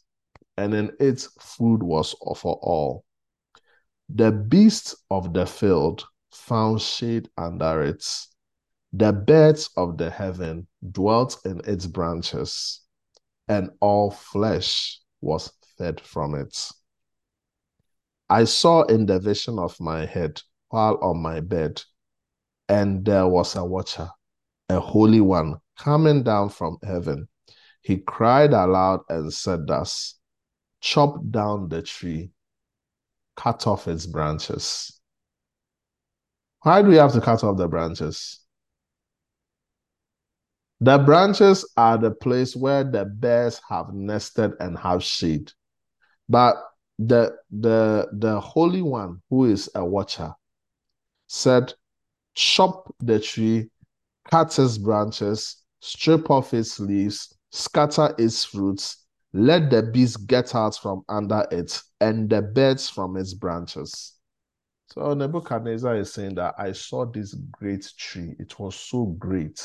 and 0.55 0.73
in 0.73 0.93
it 0.97 1.27
food 1.41 1.83
was 1.83 2.15
for 2.37 2.57
all. 2.61 3.03
The 4.07 4.31
beasts 4.31 4.95
of 5.11 5.33
the 5.33 5.45
field 5.45 6.05
found 6.33 6.81
shade 6.81 7.29
under 7.37 7.83
it. 7.83 8.05
The 8.91 9.11
birds 9.11 9.69
of 9.77 9.97
the 9.97 10.09
heaven 10.09 10.67
dwelt 10.91 11.37
in 11.45 11.61
its 11.65 11.85
branches, 11.87 12.81
and 13.47 13.71
all 13.79 14.11
flesh 14.11 14.99
was 15.21 15.51
fed 15.77 16.01
from 16.01 16.35
it. 16.35 16.71
I 18.29 18.45
saw 18.45 18.83
in 18.83 19.05
the 19.05 19.19
vision 19.19 19.59
of 19.59 19.79
my 19.79 20.05
head 20.05 20.41
while 20.69 20.97
on 21.01 21.21
my 21.21 21.39
bed, 21.39 21.81
and 22.67 23.05
there 23.05 23.27
was 23.27 23.55
a 23.55 23.63
watcher, 23.63 24.09
a 24.69 24.79
holy 24.79 25.21
one, 25.21 25.59
coming 25.77 26.23
down 26.23 26.49
from 26.49 26.77
heaven. 26.83 27.27
He 27.81 27.97
cried 27.97 28.53
aloud 28.53 29.01
and 29.09 29.31
said 29.33 29.67
thus, 29.67 30.15
Chop 30.81 31.17
down 31.29 31.69
the 31.69 31.81
tree, 31.81 32.31
cut 33.35 33.67
off 33.67 33.87
its 33.87 34.05
branches. 34.05 34.99
Why 36.63 36.81
do 36.81 36.87
we 36.89 36.95
have 36.95 37.11
to 37.13 37.21
cut 37.21 37.43
off 37.43 37.57
the 37.57 37.67
branches? 37.67 38.39
The 40.79 40.97
branches 40.97 41.69
are 41.77 41.97
the 41.97 42.11
place 42.11 42.55
where 42.55 42.83
the 42.83 43.05
bears 43.05 43.61
have 43.69 43.93
nested 43.93 44.53
and 44.59 44.77
have 44.77 45.03
shade. 45.03 45.51
But 46.27 46.55
the 46.99 47.35
the 47.51 48.07
the 48.13 48.39
holy 48.39 48.81
one 48.81 49.21
who 49.29 49.45
is 49.45 49.69
a 49.75 49.83
watcher 49.83 50.33
said 51.27 51.73
chop 52.35 52.93
the 52.99 53.19
tree 53.19 53.69
cut 54.29 54.57
its 54.59 54.77
branches 54.77 55.63
strip 55.81 56.29
off 56.29 56.53
its 56.53 56.79
leaves 56.79 57.35
scatter 57.51 58.13
its 58.17 58.45
fruits 58.45 59.05
let 59.33 59.71
the 59.71 59.81
beasts 59.81 60.17
get 60.17 60.53
out 60.53 60.75
from 60.77 61.03
under 61.09 61.45
it 61.51 61.81
and 61.99 62.29
the 62.29 62.41
birds 62.41 62.89
from 62.89 63.17
its 63.17 63.33
branches 63.33 64.13
so 64.87 65.13
nebuchadnezzar 65.13 65.95
is 65.97 66.13
saying 66.13 66.35
that 66.35 66.53
i 66.57 66.71
saw 66.71 67.05
this 67.05 67.33
great 67.33 67.91
tree 67.97 68.35
it 68.39 68.57
was 68.59 68.75
so 68.75 69.05
great 69.05 69.61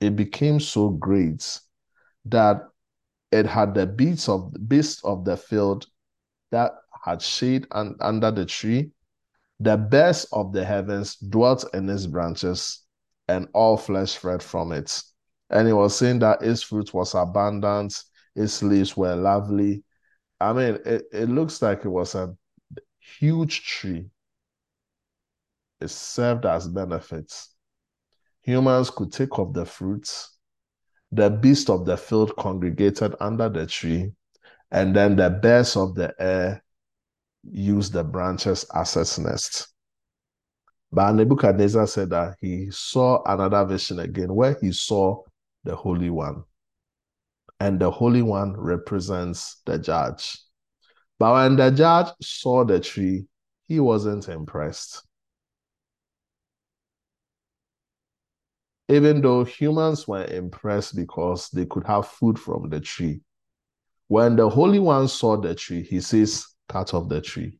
it 0.00 0.16
became 0.16 0.60
so 0.60 0.90
great 0.90 1.60
that 2.24 2.62
it 3.32 3.46
had 3.46 3.74
the 3.74 3.86
beasts 3.86 4.28
of 4.28 4.52
beasts 4.68 5.04
of 5.04 5.24
the 5.24 5.36
field 5.36 5.86
that 6.50 6.72
had 7.04 7.22
shade 7.22 7.66
and 7.72 7.96
under 8.00 8.30
the 8.30 8.44
tree. 8.44 8.90
The 9.60 9.76
birds 9.76 10.26
of 10.32 10.52
the 10.52 10.64
heavens 10.64 11.16
dwelt 11.16 11.64
in 11.74 11.88
its 11.88 12.06
branches, 12.06 12.82
and 13.28 13.48
all 13.54 13.76
flesh 13.76 14.16
fed 14.16 14.42
from 14.42 14.72
it. 14.72 15.02
And 15.50 15.66
he 15.66 15.72
was 15.72 15.96
saying 15.96 16.18
that 16.20 16.42
its 16.42 16.62
fruit 16.62 16.92
was 16.92 17.14
abundant, 17.14 18.02
its 18.34 18.62
leaves 18.62 18.96
were 18.96 19.16
lovely. 19.16 19.84
I 20.40 20.52
mean, 20.52 20.78
it, 20.84 21.04
it 21.12 21.28
looks 21.28 21.62
like 21.62 21.84
it 21.84 21.88
was 21.88 22.14
a 22.14 22.36
huge 23.18 23.62
tree. 23.64 24.10
It 25.80 25.88
served 25.88 26.46
as 26.46 26.68
benefits. 26.68 27.54
Humans 28.42 28.90
could 28.90 29.12
take 29.12 29.38
of 29.38 29.52
the 29.52 29.64
fruits. 29.66 30.38
The 31.12 31.30
beasts 31.30 31.70
of 31.70 31.84
the 31.84 31.96
field 31.96 32.34
congregated 32.36 33.14
under 33.20 33.48
the 33.48 33.66
tree 33.66 34.12
and 34.70 34.94
then 34.94 35.16
the 35.16 35.30
birds 35.30 35.76
of 35.76 35.94
the 35.94 36.14
air 36.18 36.62
used 37.44 37.92
the 37.92 38.02
branches 38.02 38.64
as 38.74 38.96
its 38.96 39.18
nest. 39.18 39.68
But 40.92 41.12
Nebuchadnezzar 41.12 41.86
said 41.86 42.10
that 42.10 42.36
he 42.40 42.70
saw 42.70 43.22
another 43.24 43.64
vision 43.64 44.00
again 44.00 44.34
where 44.34 44.56
he 44.60 44.72
saw 44.72 45.22
the 45.64 45.76
Holy 45.76 46.10
One. 46.10 46.44
And 47.60 47.80
the 47.80 47.90
Holy 47.90 48.22
One 48.22 48.56
represents 48.56 49.62
the 49.64 49.78
judge. 49.78 50.38
But 51.18 51.34
when 51.34 51.56
the 51.56 51.70
judge 51.70 52.08
saw 52.20 52.64
the 52.64 52.80
tree, 52.80 53.26
he 53.66 53.80
wasn't 53.80 54.28
impressed. 54.28 55.06
Even 58.88 59.20
though 59.20 59.44
humans 59.44 60.06
were 60.06 60.24
impressed 60.24 60.94
because 60.94 61.50
they 61.50 61.66
could 61.66 61.84
have 61.86 62.06
food 62.06 62.38
from 62.38 62.68
the 62.70 62.80
tree, 62.80 63.20
when 64.08 64.36
the 64.36 64.48
Holy 64.48 64.78
One 64.78 65.08
saw 65.08 65.36
the 65.36 65.54
tree, 65.54 65.82
he 65.82 66.00
says, 66.00 66.46
Cut 66.68 66.94
off 66.94 67.08
the 67.08 67.20
tree. 67.20 67.58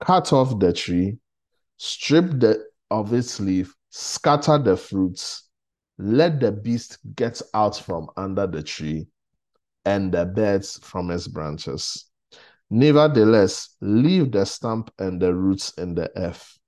Cut 0.00 0.32
off 0.32 0.58
the 0.58 0.72
tree, 0.72 1.18
strip 1.76 2.40
the, 2.40 2.64
of 2.90 3.12
its 3.12 3.38
leaf, 3.38 3.74
scatter 3.90 4.58
the 4.58 4.76
fruits, 4.76 5.48
let 5.98 6.40
the 6.40 6.50
beast 6.50 6.98
get 7.14 7.40
out 7.54 7.76
from 7.76 8.08
under 8.16 8.46
the 8.46 8.62
tree, 8.62 9.06
and 9.84 10.12
the 10.12 10.24
birds 10.24 10.78
from 10.82 11.10
its 11.10 11.28
branches. 11.28 12.06
Nevertheless, 12.70 13.76
leave 13.80 14.32
the 14.32 14.44
stump 14.44 14.92
and 14.98 15.20
the 15.20 15.32
roots 15.34 15.72
in 15.78 15.94
the 15.94 16.10
earth, 16.16 16.58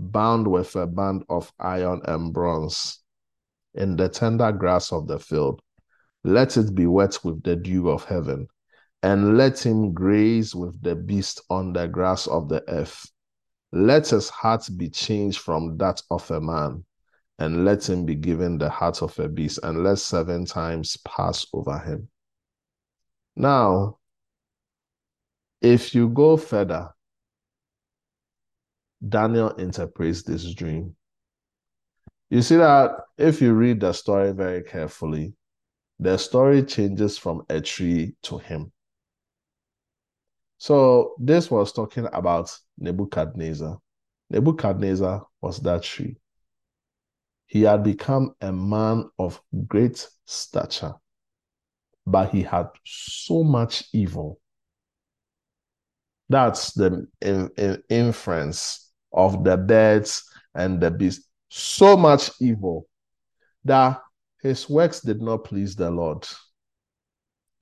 bound 0.00 0.46
with 0.46 0.74
a 0.76 0.86
band 0.86 1.24
of 1.28 1.52
iron 1.58 2.00
and 2.04 2.32
bronze, 2.32 2.98
in 3.74 3.96
the 3.96 4.08
tender 4.08 4.52
grass 4.52 4.92
of 4.92 5.06
the 5.06 5.18
field 5.18 5.62
let 6.24 6.56
it 6.56 6.74
be 6.74 6.86
wet 6.86 7.18
with 7.24 7.42
the 7.42 7.56
dew 7.56 7.88
of 7.88 8.04
heaven, 8.04 8.46
and 9.02 9.38
let 9.38 9.64
him 9.64 9.94
graze 9.94 10.54
with 10.54 10.80
the 10.82 10.94
beast 10.94 11.40
on 11.48 11.72
the 11.72 11.88
grass 11.88 12.26
of 12.26 12.48
the 12.48 12.62
earth. 12.68 13.10
Let 13.72 14.08
his 14.08 14.28
heart 14.28 14.68
be 14.76 14.90
changed 14.90 15.38
from 15.38 15.78
that 15.78 16.02
of 16.10 16.30
a 16.30 16.40
man, 16.40 16.84
and 17.38 17.64
let 17.64 17.88
him 17.88 18.04
be 18.04 18.14
given 18.14 18.58
the 18.58 18.68
heart 18.68 19.02
of 19.02 19.18
a 19.18 19.28
beast, 19.28 19.60
and 19.62 19.82
let 19.82 19.98
seven 19.98 20.44
times 20.44 20.98
pass 21.06 21.46
over 21.54 21.78
him. 21.78 22.08
Now, 23.34 23.98
if 25.62 25.94
you 25.94 26.10
go 26.10 26.36
further, 26.36 26.90
Daniel 29.06 29.50
interprets 29.50 30.22
this 30.22 30.54
dream. 30.54 30.94
You 32.28 32.42
see 32.42 32.56
that 32.56 32.92
if 33.18 33.40
you 33.40 33.54
read 33.54 33.80
the 33.80 33.92
story 33.92 34.32
very 34.32 34.62
carefully, 34.62 35.34
the 35.98 36.16
story 36.16 36.62
changes 36.62 37.18
from 37.18 37.42
a 37.48 37.60
tree 37.60 38.14
to 38.22 38.38
him. 38.38 38.72
So 40.58 41.14
this 41.18 41.50
was 41.50 41.72
talking 41.72 42.06
about 42.12 42.54
Nebuchadnezzar. 42.78 43.78
Nebuchadnezzar 44.28 45.26
was 45.40 45.58
that 45.60 45.82
tree. 45.82 46.16
He 47.46 47.62
had 47.62 47.82
become 47.82 48.34
a 48.40 48.52
man 48.52 49.10
of 49.18 49.40
great 49.66 50.06
stature, 50.24 50.94
but 52.06 52.30
he 52.30 52.42
had 52.42 52.68
so 52.84 53.42
much 53.42 53.84
evil. 53.92 54.38
That's 56.28 56.72
the 56.74 57.08
in, 57.20 57.50
in 57.56 57.82
inference 57.88 58.89
of 59.12 59.44
the 59.44 59.56
birds 59.56 60.24
and 60.54 60.80
the 60.80 60.90
beasts. 60.90 61.28
So 61.48 61.96
much 61.96 62.30
evil 62.40 62.86
that 63.64 64.00
his 64.40 64.68
works 64.70 65.00
did 65.00 65.20
not 65.20 65.44
please 65.44 65.74
the 65.74 65.90
Lord. 65.90 66.26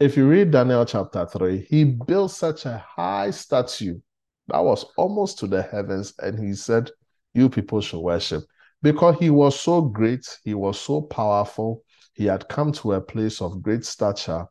If 0.01 0.17
you 0.17 0.29
read 0.29 0.53
Daniel 0.53 0.85
chapter 0.85 1.27
3, 1.27 1.67
he 1.69 1.85
built 1.85 2.31
such 2.31 2.67
a 2.67 2.79
high 2.79 3.31
statue 3.31 3.99
that 4.47 4.65
was 4.65 4.87
almost 4.97 5.39
to 5.41 5.47
the 5.47 5.63
heavens, 5.63 6.15
and 6.21 6.39
he 6.39 6.55
said, 6.55 6.91
You 7.35 7.49
people 7.49 7.81
should 7.81 8.01
worship. 8.01 8.45
Because 8.81 9.17
he 9.19 9.31
was 9.31 9.59
so 9.59 9.81
great, 9.81 10.39
he 10.45 10.55
was 10.55 10.79
so 10.79 11.03
powerful, 11.03 11.83
he 12.13 12.27
had 12.27 12.49
come 12.49 12.71
to 12.73 12.93
a 12.93 13.01
place 13.01 13.43
of 13.43 13.61
great 13.61 13.85
stature. 13.85 14.47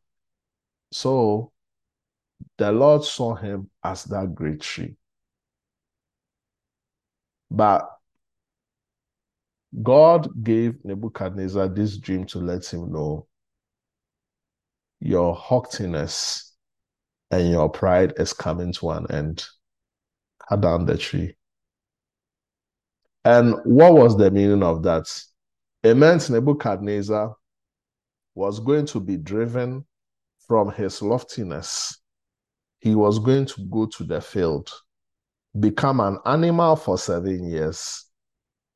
So 0.92 1.54
the 2.58 2.72
Lord 2.72 3.06
saw 3.06 3.36
him 3.36 3.70
as 3.84 4.04
that 4.06 4.36
great 4.36 4.62
tree. 4.62 4.97
But 7.50 7.90
God 9.82 10.44
gave 10.44 10.84
Nebuchadnezzar 10.84 11.68
this 11.70 11.98
dream 11.98 12.26
to 12.28 12.40
let 12.40 12.66
him 12.66 12.92
know 12.92 13.28
your 15.00 15.36
haughtiness 15.36 16.56
and 17.30 17.50
your 17.50 17.70
pride 17.70 18.14
is 18.18 18.34
coming 18.34 18.74
to 18.74 18.90
an 18.92 19.12
end. 19.12 19.46
Cut 20.48 20.62
down 20.62 20.86
the 20.86 20.98
tree. 20.98 21.36
And 23.26 23.56
what 23.66 23.94
was 23.94 24.18
the 24.18 24.32
meaning 24.32 24.64
of 24.64 24.84
that? 24.84 25.06
It 25.84 25.96
meant 25.96 26.30
Nebuchadnezzar 26.30 27.36
was 28.34 28.60
going 28.60 28.86
to 28.88 29.00
be 29.00 29.18
driven 29.18 29.86
from 30.48 30.72
his 30.72 31.02
loftiness. 31.02 32.00
He 32.80 32.96
was 32.96 33.20
going 33.20 33.46
to 33.48 33.66
go 33.66 33.86
to 33.88 34.04
the 34.04 34.22
field, 34.22 34.72
become 35.60 36.00
an 36.00 36.20
animal 36.26 36.76
for 36.76 36.98
seven 36.98 37.50
years, 37.50 38.06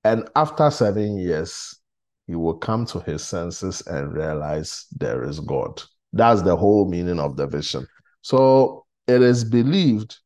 and 0.04 0.30
after 0.36 0.70
seven 0.72 1.18
years, 1.18 1.80
he 2.28 2.36
will 2.36 2.58
come 2.58 2.86
to 2.88 3.00
his 3.02 3.24
senses 3.24 3.82
and 3.88 4.14
realize 4.14 4.86
there 4.98 5.24
is 5.24 5.40
God. 5.40 5.82
That's 6.14 6.42
the 6.42 6.56
whole 6.56 6.88
meaning 6.88 7.20
of 7.20 7.36
the 7.38 7.48
vision. 7.48 7.88
So 8.22 8.86
it 9.08 9.22
is 9.22 9.44
believed 9.44 10.18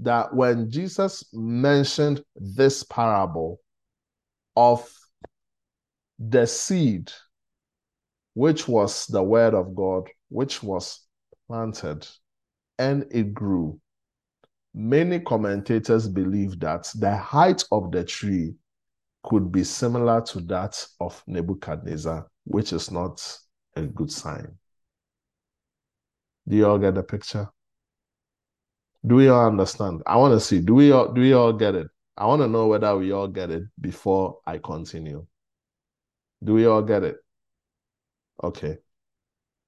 that 0.00 0.34
when 0.34 0.70
Jesus 0.70 1.24
mentioned 1.32 2.22
this 2.36 2.82
parable 2.84 3.60
of 4.56 4.88
the 6.18 6.46
seed, 6.46 7.10
which 8.34 8.68
was 8.68 9.06
the 9.06 9.22
word 9.22 9.54
of 9.54 9.74
God, 9.74 10.08
which 10.28 10.62
was 10.62 11.00
planted 11.48 12.06
and 12.78 13.06
it 13.10 13.32
grew, 13.34 13.80
many 14.74 15.20
commentators 15.20 16.08
believe 16.08 16.58
that 16.60 16.90
the 16.96 17.16
height 17.16 17.64
of 17.70 17.92
the 17.92 18.04
tree 18.04 18.54
could 19.22 19.50
be 19.50 19.64
similar 19.64 20.20
to 20.20 20.40
that 20.40 20.84
of 21.00 21.22
Nebuchadnezzar, 21.26 22.26
which 22.44 22.72
is 22.72 22.90
not 22.90 23.38
a 23.76 23.82
good 23.82 24.10
sign. 24.10 24.58
Do 26.46 26.56
you 26.56 26.66
all 26.66 26.78
get 26.78 26.94
the 26.94 27.02
picture? 27.02 27.48
Do 29.06 29.16
we 29.16 29.28
all 29.28 29.46
understand? 29.46 30.02
I 30.06 30.16
want 30.16 30.34
to 30.34 30.40
see. 30.40 30.60
Do 30.60 30.74
we 30.74 30.92
all 30.92 31.12
do 31.12 31.20
we 31.20 31.32
all 31.32 31.52
get 31.52 31.74
it? 31.74 31.88
I 32.16 32.26
want 32.26 32.42
to 32.42 32.48
know 32.48 32.66
whether 32.66 32.96
we 32.96 33.12
all 33.12 33.28
get 33.28 33.50
it 33.50 33.64
before 33.80 34.38
I 34.46 34.58
continue. 34.58 35.26
Do 36.42 36.54
we 36.54 36.66
all 36.66 36.82
get 36.82 37.02
it? 37.02 37.16
Okay. 38.42 38.78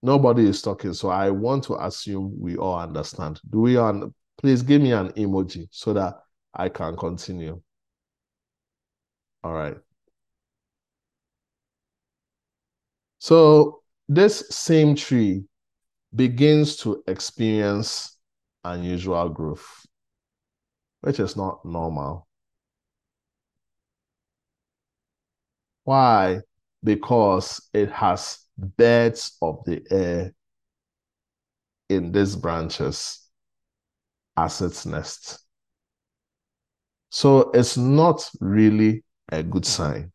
Nobody 0.03 0.47
is 0.49 0.62
talking, 0.62 0.92
so 0.92 1.09
I 1.09 1.31
want 1.31 1.64
to 1.64 1.83
assume 1.83 2.37
we 2.38 2.57
all 2.57 2.79
understand. 2.79 3.40
Do 3.49 3.61
we 3.61 3.77
all? 3.77 4.12
Please 4.38 4.62
give 4.62 4.83
me 4.83 4.92
an 4.92 5.11
emoji 5.12 5.68
so 5.70 5.92
that 5.94 6.14
I 6.53 6.68
can 6.68 6.96
continue. 6.96 7.61
All 9.42 9.53
right. 9.53 9.77
So 13.18 13.83
this 14.09 14.49
same 14.51 14.94
tree 14.94 15.44
begins 16.14 16.77
to 16.79 17.03
experience 17.07 18.16
unusual 18.64 19.29
growth, 19.29 19.87
which 21.01 21.20
is 21.20 21.37
not 21.37 21.64
normal. 21.64 22.27
Why? 25.85 26.40
Because 26.83 27.61
it 27.72 27.90
has 27.90 28.38
birds 28.59 29.37
of 29.40 29.64
the 29.64 29.83
air 29.90 30.35
in 31.88 32.12
these 32.12 32.37
branches 32.37 33.25
as 34.37 34.61
its 34.61 34.87
nest. 34.87 35.38
So 37.11 37.51
it's 37.53 37.77
not 37.77 38.29
really 38.40 39.05
a 39.31 39.42
good 39.42 39.64
sign. 39.64 40.12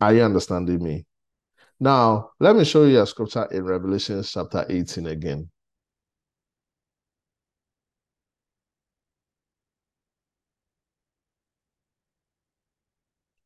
Are 0.00 0.14
you 0.14 0.22
understanding 0.22 0.82
me? 0.82 1.06
Now, 1.80 2.30
let 2.40 2.56
me 2.56 2.64
show 2.64 2.84
you 2.84 3.00
a 3.02 3.06
scripture 3.06 3.46
in 3.50 3.64
Revelation 3.64 4.22
chapter 4.22 4.64
18 4.68 5.06
again. 5.06 5.50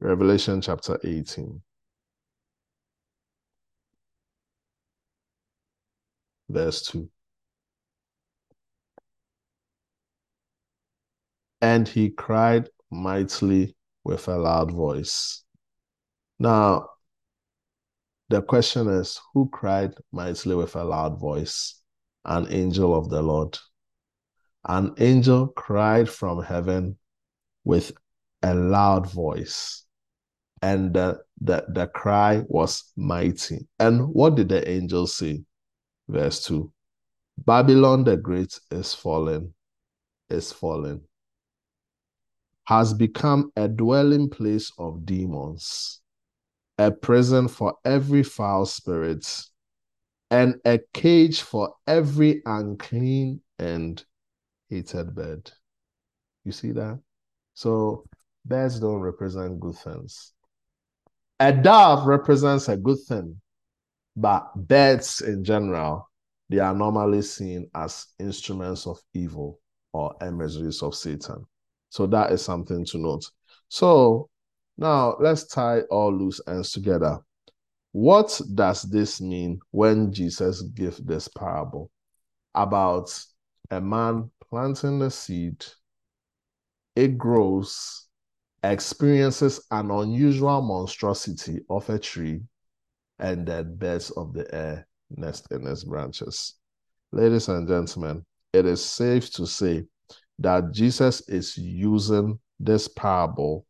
Revelation 0.00 0.60
chapter 0.60 0.98
18. 1.04 1.62
Verse 6.48 6.82
2. 6.82 7.08
And 11.62 11.88
he 11.88 12.10
cried 12.10 12.68
mightily 12.90 13.74
with 14.04 14.28
a 14.28 14.36
loud 14.36 14.70
voice. 14.70 15.42
Now, 16.38 16.90
the 18.28 18.42
question 18.42 18.88
is 18.88 19.18
who 19.32 19.48
cried 19.48 19.94
mightily 20.12 20.56
with 20.56 20.76
a 20.76 20.84
loud 20.84 21.18
voice? 21.18 21.80
An 22.26 22.46
angel 22.50 22.94
of 22.94 23.08
the 23.08 23.22
Lord. 23.22 23.58
An 24.68 24.94
angel 24.98 25.48
cried 25.48 26.10
from 26.10 26.42
heaven 26.42 26.98
with 27.64 27.92
a 28.42 28.54
loud 28.54 29.10
voice 29.10 29.82
and 30.62 30.94
the, 30.94 31.20
the, 31.40 31.66
the 31.68 31.88
cry 31.88 32.42
was 32.46 32.92
mighty. 32.96 33.66
And 33.80 34.08
what 34.08 34.36
did 34.36 34.48
the 34.48 34.68
angel 34.68 35.08
say? 35.08 35.42
Verse 36.08 36.44
2 36.44 36.72
Babylon 37.38 38.04
the 38.04 38.16
Great 38.16 38.58
is 38.70 38.94
fallen, 38.94 39.52
is 40.30 40.52
fallen, 40.52 41.02
has 42.64 42.94
become 42.94 43.50
a 43.56 43.68
dwelling 43.68 44.28
place 44.28 44.72
of 44.78 45.04
demons, 45.04 46.00
a 46.78 46.90
prison 46.90 47.48
for 47.48 47.74
every 47.84 48.22
foul 48.22 48.66
spirit, 48.66 49.26
and 50.30 50.54
a 50.64 50.78
cage 50.94 51.42
for 51.42 51.74
every 51.86 52.42
unclean 52.46 53.40
and 53.58 54.04
hated 54.70 55.14
bird. 55.14 55.50
You 56.44 56.52
see 56.52 56.72
that? 56.72 57.00
So 57.54 58.04
birds 58.44 58.80
don't 58.80 59.00
represent 59.00 59.60
good 59.60 59.76
things. 59.76 60.32
A 61.40 61.52
dove 61.52 62.06
represents 62.06 62.68
a 62.68 62.76
good 62.76 63.00
thing, 63.08 63.40
but 64.16 64.46
birds 64.54 65.20
in 65.20 65.44
general, 65.44 66.08
they 66.48 66.58
are 66.58 66.74
normally 66.74 67.22
seen 67.22 67.68
as 67.74 68.06
instruments 68.18 68.86
of 68.86 68.98
evil 69.14 69.60
or 69.92 70.14
emissaries 70.22 70.82
of 70.82 70.94
Satan. 70.94 71.44
So 71.92 72.06
that 72.06 72.32
is 72.32 72.40
something 72.42 72.86
to 72.86 72.96
note. 72.96 73.26
So 73.68 74.30
now 74.78 75.14
let's 75.20 75.46
tie 75.46 75.80
all 75.90 76.10
loose 76.10 76.40
ends 76.48 76.72
together. 76.72 77.18
What 77.92 78.40
does 78.54 78.80
this 78.80 79.20
mean 79.20 79.60
when 79.72 80.10
Jesus 80.10 80.62
gives 80.62 80.96
this 80.96 81.28
parable 81.28 81.90
about 82.54 83.14
a 83.70 83.78
man 83.78 84.30
planting 84.48 85.00
the 85.00 85.10
seed, 85.10 85.66
it 86.96 87.18
grows, 87.18 88.06
experiences 88.62 89.62
an 89.70 89.90
unusual 89.90 90.62
monstrosity 90.62 91.60
of 91.68 91.90
a 91.90 91.98
tree, 91.98 92.40
and 93.18 93.46
then 93.46 93.76
birds 93.76 94.08
of 94.12 94.32
the 94.32 94.54
air 94.54 94.88
nest 95.10 95.46
in 95.52 95.66
its 95.66 95.84
branches. 95.84 96.54
Ladies 97.12 97.50
and 97.50 97.68
gentlemen, 97.68 98.24
it 98.54 98.64
is 98.64 98.82
safe 98.82 99.30
to 99.32 99.46
say 99.46 99.84
that 100.38 100.72
Jesus 100.72 101.28
is 101.28 101.56
using 101.56 102.38
this 102.58 102.88
parable 102.88 103.66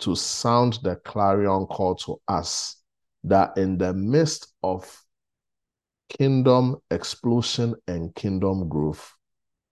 to 0.00 0.14
sound 0.16 0.78
the 0.82 0.96
clarion 0.96 1.66
call 1.66 1.94
to 1.94 2.20
us 2.28 2.76
that 3.24 3.56
in 3.56 3.76
the 3.78 3.92
midst 3.92 4.54
of 4.62 5.02
kingdom 6.08 6.76
explosion 6.90 7.74
and 7.86 8.14
kingdom 8.14 8.68
growth, 8.68 9.12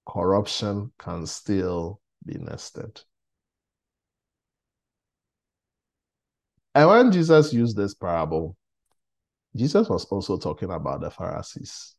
corruption 0.07 0.92
can 0.98 1.27
still 1.27 2.01
be 2.24 2.35
nested. 2.38 3.01
And 6.74 6.88
when 6.88 7.12
Jesus 7.12 7.53
used 7.53 7.77
this 7.77 7.94
parable, 7.94 8.57
Jesus 9.57 9.88
was 9.88 10.05
also 10.07 10.37
talking 10.38 10.70
about 10.70 11.01
the 11.01 11.11
Pharisees. 11.11 11.96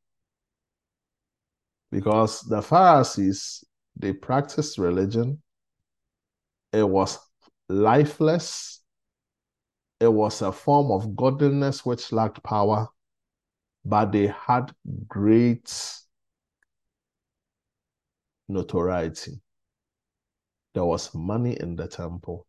Because 1.91 2.41
the 2.41 2.61
Pharisees, 2.61 3.63
they 3.99 4.13
practiced 4.13 4.77
religion, 4.77 5.41
it 6.71 6.87
was 6.87 7.19
lifeless, 7.67 8.81
it 9.99 10.07
was 10.07 10.41
a 10.41 10.51
form 10.51 10.91
of 10.91 11.15
godliness 11.15 11.85
which 11.85 12.11
lacked 12.11 12.41
power, 12.43 12.87
but 13.83 14.11
they 14.11 14.27
had 14.27 14.73
great 15.07 15.71
notoriety. 18.47 19.41
There 20.73 20.85
was 20.85 21.13
money 21.13 21.57
in 21.59 21.75
the 21.75 21.87
temple. 21.87 22.47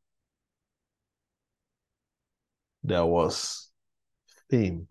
There 2.83 3.05
was 3.05 3.71
fame, 4.49 4.87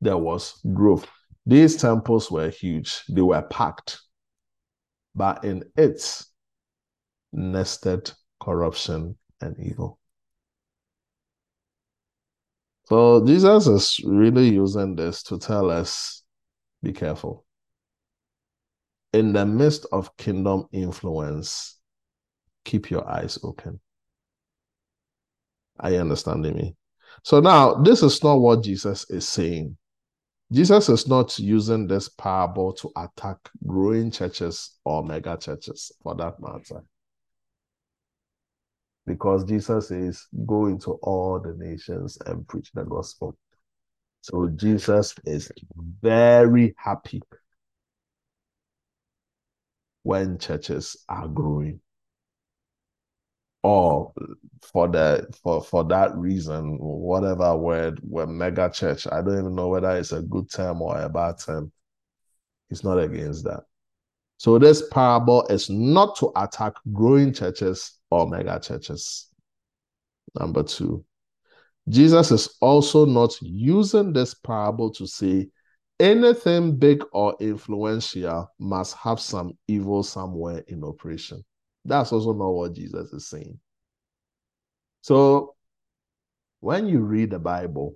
there 0.00 0.16
was 0.16 0.60
growth. 0.72 1.06
These 1.46 1.76
temples 1.76 2.30
were 2.30 2.50
huge, 2.50 3.04
they 3.08 3.20
were 3.22 3.42
packed, 3.42 4.00
but 5.18 5.44
in 5.44 5.64
it 5.76 6.22
nested 7.32 8.10
corruption 8.40 9.18
and 9.40 9.56
evil. 9.58 9.98
So 12.84 13.26
Jesus 13.26 13.66
is 13.66 14.00
really 14.04 14.48
using 14.48 14.94
this 14.94 15.22
to 15.24 15.38
tell 15.38 15.70
us 15.70 16.22
be 16.82 16.92
careful. 16.92 17.44
In 19.12 19.32
the 19.32 19.44
midst 19.44 19.86
of 19.90 20.16
kingdom 20.16 20.68
influence, 20.72 21.78
keep 22.64 22.90
your 22.90 23.06
eyes 23.10 23.38
open. 23.42 23.80
Are 25.80 25.90
you 25.90 25.98
understanding 25.98 26.54
me? 26.56 26.76
So 27.24 27.40
now, 27.40 27.74
this 27.74 28.02
is 28.02 28.22
not 28.22 28.36
what 28.36 28.62
Jesus 28.62 29.10
is 29.10 29.26
saying. 29.26 29.76
Jesus 30.50 30.88
is 30.88 31.06
not 31.06 31.38
using 31.38 31.86
this 31.86 32.08
parable 32.08 32.72
to 32.74 32.90
attack 32.96 33.38
growing 33.66 34.10
churches 34.10 34.78
or 34.84 35.04
mega 35.04 35.36
churches 35.36 35.92
for 36.02 36.14
that 36.14 36.40
matter. 36.40 36.82
because 39.08 39.42
Jesus 39.44 39.88
says, 39.88 40.26
Go 40.46 40.66
into 40.66 40.92
all 41.02 41.40
the 41.40 41.54
nations 41.54 42.18
and 42.26 42.46
preach 42.46 42.70
the 42.72 42.84
gospel. 42.84 43.36
So 44.20 44.48
Jesus 44.54 45.14
is 45.24 45.50
very 46.00 46.74
happy 46.76 47.22
when 50.02 50.38
churches 50.38 51.04
are 51.08 51.26
growing. 51.26 51.80
Or 53.62 54.12
for 54.62 54.88
the 54.88 55.26
for 55.42 55.62
for 55.62 55.84
that 55.84 56.16
reason, 56.16 56.78
whatever 56.78 57.56
word, 57.56 58.00
we're 58.02 58.26
mega 58.26 58.70
church. 58.70 59.06
I 59.10 59.20
don't 59.20 59.38
even 59.38 59.54
know 59.54 59.68
whether 59.68 59.96
it's 59.96 60.12
a 60.12 60.22
good 60.22 60.50
term 60.50 60.80
or 60.80 60.96
a 61.00 61.08
bad 61.08 61.38
term. 61.38 61.72
He's 62.68 62.84
not 62.84 62.98
against 62.98 63.44
that. 63.44 63.64
So 64.36 64.58
this 64.58 64.88
parable 64.90 65.44
is 65.48 65.68
not 65.68 66.16
to 66.18 66.30
attack 66.36 66.74
growing 66.92 67.32
churches 67.32 67.98
or 68.10 68.28
mega 68.28 68.60
churches. 68.60 69.26
Number 70.38 70.62
two, 70.62 71.04
Jesus 71.88 72.30
is 72.30 72.56
also 72.60 73.04
not 73.04 73.34
using 73.42 74.12
this 74.12 74.34
parable 74.34 74.90
to 74.92 75.06
say 75.06 75.48
anything 75.98 76.76
big 76.76 77.02
or 77.12 77.34
influential 77.40 78.48
must 78.58 78.94
have 78.96 79.18
some 79.18 79.52
evil 79.66 80.02
somewhere 80.02 80.62
in 80.68 80.84
operation. 80.84 81.44
That's 81.88 82.12
also 82.12 82.32
not 82.32 82.50
what 82.50 82.74
Jesus 82.74 83.12
is 83.12 83.28
saying. 83.28 83.58
So 85.00 85.54
when 86.60 86.86
you 86.86 87.00
read 87.00 87.30
the 87.30 87.38
Bible, 87.38 87.94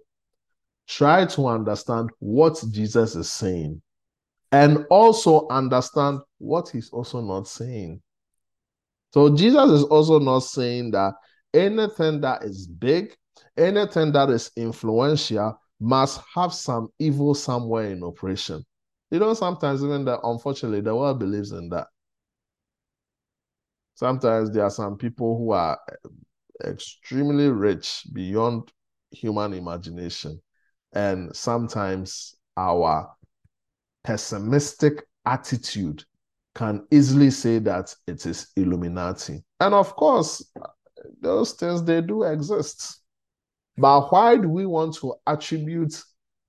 try 0.89 1.27
to 1.27 1.47
understand 1.47 2.11
what 2.19 2.63
Jesus 2.71 3.15
is 3.15 3.31
saying 3.31 3.83
and 4.51 4.87
also 4.91 5.49
understand 5.49 6.21
what 6.39 6.69
he's 6.69 6.91
also 6.91 7.21
not 7.21 7.49
saying. 7.49 8.03
So 9.13 9.35
Jesus 9.35 9.71
is 9.71 9.85
also 9.85 10.19
not 10.19 10.41
saying 10.41 10.93
that 10.93 11.15
anything 11.53 12.21
that 12.23 12.45
is 12.45 12.67
big, 12.67 13.15
anything 13.57 14.13
that 14.13 14.31
is 14.31 14.51
influential 14.57 15.59
must 15.81 16.21
have 16.35 16.55
some 16.55 16.89
evil 16.99 17.35
somewhere 17.35 17.91
in 17.91 18.03
operation. 18.03 18.65
You 19.11 19.19
know, 19.19 19.35
sometimes 19.35 19.85
even 19.85 20.05
that, 20.07 20.21
unfortunately, 20.23 20.81
the 20.81 20.95
world 20.95 21.19
believes 21.19 21.53
in 21.53 21.69
that. 21.71 21.89
Sometimes 23.95 24.51
there 24.51 24.65
are 24.65 24.71
some 24.71 24.97
people 24.97 25.39
who 25.39 25.53
are 25.53 25.79
extremely 26.65 27.49
rich 27.49 28.05
beyond 28.13 28.73
human 29.11 29.53
imagination. 29.53 30.41
And 30.93 31.35
sometimes 31.35 32.35
our 32.57 33.11
pessimistic 34.05 35.07
attitude 35.25 36.05
can 36.55 36.87
easily 36.91 37.31
say 37.31 37.59
that 37.61 37.95
it 38.07 38.27
is 38.27 38.49
Illuminati. 38.57 39.43
And 39.61 39.75
of 39.75 39.95
course, 39.97 40.45
those 41.21 41.53
things 41.53 41.83
they 41.83 42.01
do 42.01 42.25
exist. 42.25 43.01
But 43.79 44.13
why 44.13 44.37
do 44.37 44.49
we 44.49 44.67
want 44.67 44.95
to 44.97 45.15
attribute 45.27 46.03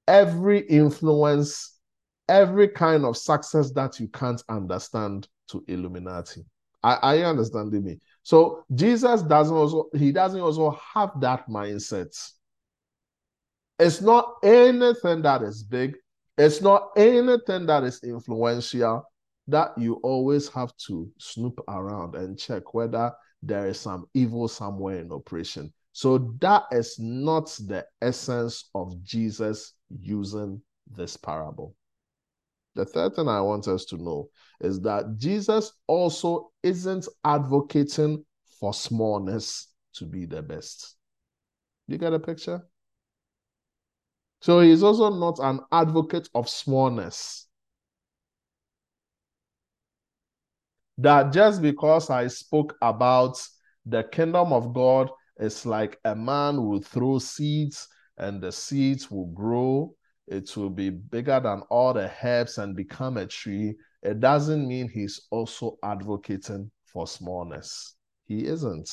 every 0.08 0.60
influence, 0.67 1.79
every 2.27 2.67
kind 2.67 3.06
of 3.06 3.15
success 3.15 3.71
that 3.71 3.99
you 3.99 4.10
can't 4.10 4.43
understand 4.49 5.27
to 5.49 5.63
Illuminati? 5.67 6.43
I, 6.84 6.96
I 6.96 7.17
understand 7.24 7.72
me. 7.72 8.00
So 8.24 8.65
Jesus 8.74 9.22
doesn't 9.22 9.56
also 9.56 9.89
he 9.96 10.12
doesn't 10.12 10.39
also 10.39 10.78
have 10.93 11.19
that 11.22 11.48
mindset. 11.48 12.15
It's 13.80 14.02
not 14.02 14.36
anything 14.43 15.22
that 15.24 15.41
is 15.41 15.63
big, 15.63 15.96
it's 16.38 16.62
not 16.62 16.89
anything 16.96 17.65
that 17.65 17.84
is 17.84 18.04
influential 18.04 19.04
that 19.48 19.78
you 19.78 19.96
always 20.04 20.48
have 20.50 20.76
to 20.88 21.12
snoop 21.17 21.60
around 21.67 22.15
and 22.15 22.39
check 22.39 22.74
whether 22.74 23.12
there 23.41 23.67
is 23.67 23.80
some 23.80 24.06
evil 24.13 24.48
somewhere 24.48 25.00
in 25.00 25.12
operation. 25.12 25.74
So 25.91 26.34
that 26.39 26.63
is 26.72 26.98
not 26.98 27.48
the 27.67 27.86
essence 28.02 28.69
of 28.74 29.04
Jesus 29.04 29.74
using 29.89 30.62
this 30.89 31.17
parable. 31.17 31.76
The 32.75 32.86
third 32.86 33.15
thing 33.15 33.27
I 33.27 33.41
want 33.41 33.67
us 33.67 33.86
to 33.86 33.97
know 33.97 34.29
is 34.59 34.81
that 34.81 35.17
Jesus 35.17 35.71
also 35.88 36.51
isn't 36.63 37.07
advocating 37.23 38.25
for 38.59 38.73
smallness 38.73 39.67
to 39.95 40.05
be 40.05 40.25
the 40.25 40.41
best. 40.41 40.95
You 41.88 41.97
get 41.97 42.13
a 42.13 42.19
picture? 42.19 42.63
So 44.41 44.59
he's 44.59 44.83
also 44.83 45.09
not 45.09 45.39
an 45.39 45.62
advocate 45.71 46.29
of 46.33 46.49
smallness. 46.49 47.47
That 50.97 51.31
just 51.31 51.62
because 51.62 52.09
I 52.09 52.27
spoke 52.27 52.75
about 52.81 53.41
the 53.86 54.03
kingdom 54.03 54.53
of 54.53 54.73
God 54.73 55.09
is 55.38 55.65
like 55.65 55.99
a 56.05 56.15
man 56.15 56.63
will 56.65 56.81
throw 56.81 57.19
seeds 57.19 57.88
and 58.17 58.41
the 58.41 58.51
seeds 58.51 59.09
will 59.09 59.27
grow. 59.27 59.95
It 60.27 60.55
will 60.55 60.69
be 60.69 60.89
bigger 60.89 61.39
than 61.39 61.62
all 61.69 61.93
the 61.93 62.12
herbs 62.23 62.57
and 62.57 62.75
become 62.75 63.17
a 63.17 63.25
tree. 63.27 63.75
It 64.01 64.19
doesn't 64.19 64.67
mean 64.67 64.89
he's 64.89 65.21
also 65.31 65.77
advocating 65.83 66.71
for 66.86 67.07
smallness. 67.07 67.95
He 68.25 68.45
isn't. 68.45 68.89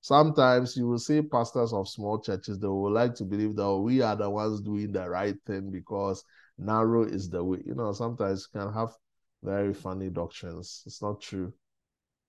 Sometimes 0.00 0.76
you 0.76 0.86
will 0.86 0.98
see 0.98 1.22
pastors 1.22 1.72
of 1.72 1.88
small 1.88 2.20
churches, 2.20 2.58
they 2.58 2.66
will 2.68 2.92
like 2.92 3.14
to 3.16 3.24
believe 3.24 3.56
that 3.56 3.64
oh, 3.64 3.80
we 3.80 4.02
are 4.02 4.14
the 4.14 4.28
ones 4.28 4.60
doing 4.60 4.92
the 4.92 5.08
right 5.08 5.36
thing 5.46 5.70
because 5.70 6.22
narrow 6.58 7.04
is 7.04 7.30
the 7.30 7.42
way. 7.42 7.62
You 7.64 7.74
know, 7.74 7.92
sometimes 7.92 8.48
you 8.52 8.60
can 8.60 8.72
have 8.72 8.90
very 9.42 9.72
funny 9.72 10.10
doctrines. 10.10 10.82
It's 10.86 11.00
not 11.00 11.20
true. 11.20 11.52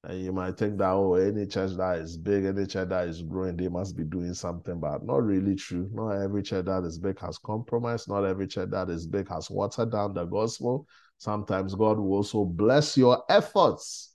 And 0.08 0.22
you 0.22 0.32
might 0.32 0.56
think 0.56 0.78
that, 0.78 0.92
oh, 0.92 1.16
any 1.16 1.48
church 1.48 1.72
that 1.78 1.98
is 1.98 2.16
big, 2.16 2.46
any 2.46 2.68
church 2.68 2.90
that 2.90 3.08
is 3.08 3.24
growing, 3.24 3.58
they 3.58 3.70
must 3.70 3.98
be 3.98 4.04
doing 4.04 4.36
something, 4.36 4.80
but 4.80 5.04
not 5.04 5.24
really 5.24 5.56
true. 5.56 5.90
Not 5.92 6.22
every 6.22 6.44
church 6.44 6.66
that 6.66 6.84
is 6.84 7.00
big 7.00 7.20
has 7.22 7.40
compromised. 7.40 8.08
Not 8.08 8.24
every 8.24 8.46
church 8.46 8.70
that 8.70 8.92
is 8.92 9.08
big 9.08 9.28
has 9.30 9.50
watered 9.50 9.92
down 9.92 10.14
the 10.14 10.26
gospel. 10.26 10.88
Sometimes 11.18 11.74
God 11.74 11.98
will 11.98 12.18
also 12.18 12.46
bless 12.46 12.96
your 12.96 13.24
efforts 13.30 14.14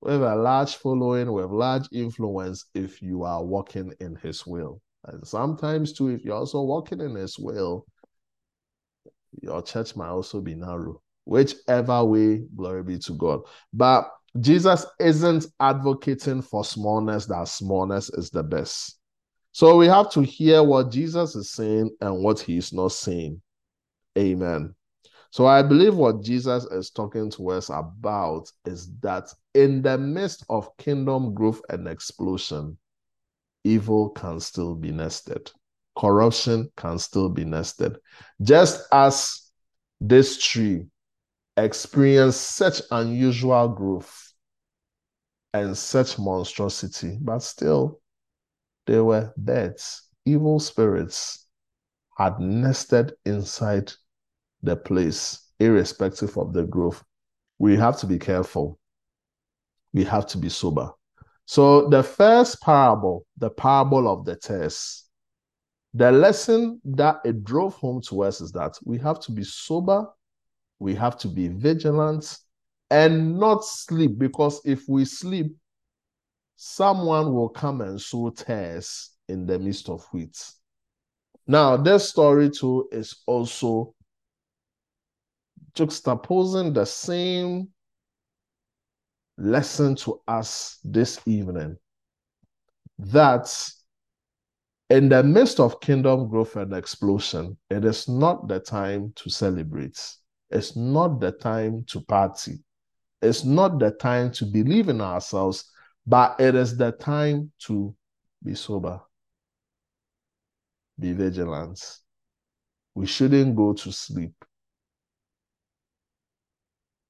with 0.00 0.22
a 0.22 0.34
large 0.34 0.76
following, 0.76 1.30
with 1.30 1.50
large 1.50 1.86
influence, 1.92 2.64
if 2.74 3.02
you 3.02 3.24
are 3.24 3.44
walking 3.44 3.92
in 4.00 4.16
His 4.16 4.46
will. 4.46 4.80
And 5.04 5.26
sometimes, 5.26 5.92
too, 5.92 6.08
if 6.08 6.24
you're 6.24 6.36
also 6.36 6.62
walking 6.62 7.02
in 7.02 7.16
His 7.16 7.38
will, 7.38 7.84
your 9.42 9.60
church 9.60 9.94
might 9.94 10.08
also 10.08 10.40
be 10.40 10.54
narrow. 10.54 11.02
Whichever 11.24 12.04
way, 12.04 12.44
glory 12.54 12.82
be 12.82 12.98
to 12.98 13.12
God. 13.14 13.40
But 13.72 14.10
Jesus 14.40 14.84
isn't 14.98 15.46
advocating 15.60 16.42
for 16.42 16.64
smallness, 16.64 17.26
that 17.26 17.48
smallness 17.48 18.10
is 18.10 18.30
the 18.30 18.42
best. 18.42 18.98
So 19.52 19.76
we 19.76 19.86
have 19.86 20.10
to 20.12 20.22
hear 20.22 20.62
what 20.62 20.90
Jesus 20.90 21.36
is 21.36 21.50
saying 21.50 21.90
and 22.00 22.22
what 22.22 22.40
he 22.40 22.56
is 22.56 22.72
not 22.72 22.92
saying. 22.92 23.40
Amen. 24.18 24.74
So 25.30 25.46
I 25.46 25.62
believe 25.62 25.94
what 25.94 26.22
Jesus 26.22 26.64
is 26.64 26.90
talking 26.90 27.30
to 27.32 27.50
us 27.50 27.68
about 27.68 28.50
is 28.64 28.90
that 29.00 29.32
in 29.54 29.82
the 29.82 29.98
midst 29.98 30.44
of 30.48 30.76
kingdom 30.76 31.34
growth 31.34 31.60
and 31.70 31.88
explosion, 31.88 32.76
evil 33.64 34.10
can 34.10 34.40
still 34.40 34.74
be 34.74 34.90
nested. 34.90 35.50
Corruption 35.98 36.70
can 36.76 36.98
still 36.98 37.28
be 37.28 37.44
nested. 37.44 37.96
Just 38.42 38.82
as 38.92 39.50
this 40.00 40.42
tree 40.42 40.86
experienced 41.56 42.40
such 42.56 42.82
unusual 42.90 43.68
growth 43.68 44.32
and 45.52 45.76
such 45.76 46.18
monstrosity, 46.18 47.18
but 47.20 47.40
still, 47.40 48.00
they 48.86 49.00
were 49.00 49.32
birds, 49.36 50.08
evil 50.24 50.58
spirits 50.60 51.46
had 52.16 52.38
nested 52.38 53.12
inside 53.24 53.92
the 54.62 54.76
place, 54.76 55.52
irrespective 55.58 56.36
of 56.36 56.52
the 56.52 56.64
growth. 56.64 57.02
We 57.58 57.76
have 57.76 57.98
to 57.98 58.06
be 58.06 58.18
careful. 58.18 58.78
We 59.92 60.04
have 60.04 60.26
to 60.28 60.38
be 60.38 60.48
sober. 60.48 60.90
So, 61.46 61.88
the 61.88 62.02
first 62.02 62.60
parable, 62.62 63.26
the 63.36 63.50
parable 63.50 64.08
of 64.08 64.24
the 64.24 64.36
test, 64.36 65.08
the 65.92 66.10
lesson 66.10 66.80
that 66.84 67.20
it 67.24 67.44
drove 67.44 67.74
home 67.74 68.00
to 68.08 68.24
us 68.24 68.40
is 68.40 68.50
that 68.52 68.78
we 68.84 68.98
have 68.98 69.20
to 69.20 69.32
be 69.32 69.44
sober, 69.44 70.08
we 70.84 70.94
have 70.94 71.16
to 71.16 71.28
be 71.28 71.48
vigilant, 71.48 72.36
and 72.90 73.38
not 73.38 73.64
sleep 73.64 74.18
because 74.18 74.60
if 74.66 74.86
we 74.86 75.06
sleep, 75.06 75.56
someone 76.56 77.32
will 77.32 77.48
come 77.48 77.80
and 77.80 77.98
sow 77.98 78.28
tares 78.28 79.12
in 79.26 79.46
the 79.46 79.58
midst 79.58 79.88
of 79.88 80.04
wheat. 80.12 80.38
Now, 81.46 81.78
this 81.78 82.10
story 82.10 82.50
too 82.50 82.86
is 82.92 83.22
also 83.26 83.94
juxtaposing 85.74 86.74
the 86.74 86.84
same 86.84 87.68
lesson 89.38 89.94
to 89.96 90.20
us 90.28 90.80
this 90.84 91.18
evening 91.24 91.78
that 92.98 93.70
in 94.90 95.08
the 95.08 95.22
midst 95.22 95.60
of 95.60 95.80
kingdom 95.80 96.28
growth 96.28 96.56
and 96.56 96.74
explosion, 96.74 97.56
it 97.70 97.86
is 97.86 98.06
not 98.06 98.48
the 98.48 98.60
time 98.60 99.14
to 99.16 99.30
celebrate. 99.30 99.98
It's 100.54 100.76
not 100.76 101.18
the 101.18 101.32
time 101.32 101.84
to 101.88 102.00
party. 102.00 102.60
It's 103.20 103.44
not 103.44 103.80
the 103.80 103.90
time 103.90 104.30
to 104.32 104.44
believe 104.46 104.88
in 104.88 105.00
ourselves, 105.00 105.68
but 106.06 106.36
it 106.38 106.54
is 106.54 106.76
the 106.76 106.92
time 106.92 107.50
to 107.66 107.92
be 108.42 108.54
sober, 108.54 109.00
be 110.98 111.12
vigilant. 111.12 111.80
We 112.94 113.06
shouldn't 113.06 113.56
go 113.56 113.72
to 113.72 113.90
sleep. 113.90 114.32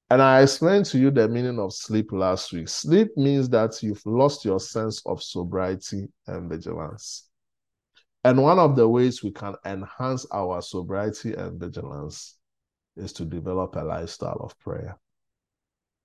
And 0.09 0.23
I 0.23 0.41
explained 0.41 0.85
to 0.87 0.97
you 0.97 1.11
the 1.11 1.27
meaning 1.27 1.59
of 1.59 1.73
sleep 1.73 2.11
last 2.11 2.51
week. 2.51 2.67
Sleep 2.67 3.15
means 3.15 3.47
that 3.49 3.83
you've 3.83 4.05
lost 4.07 4.43
your 4.43 4.59
sense 4.59 5.05
of 5.05 5.21
sobriety 5.21 6.07
and 6.25 6.49
vigilance. 6.49 7.29
And 8.23 8.41
one 8.41 8.57
of 8.57 8.75
the 8.75 8.87
ways 8.87 9.21
we 9.21 9.31
can 9.31 9.55
enhance 9.65 10.25
our 10.31 10.63
sobriety 10.63 11.33
and 11.33 11.59
vigilance 11.59 12.37
is 12.97 13.13
to 13.13 13.25
develop 13.25 13.75
a 13.75 13.79
lifestyle 13.79 14.39
of 14.41 14.57
prayer. 14.59 14.97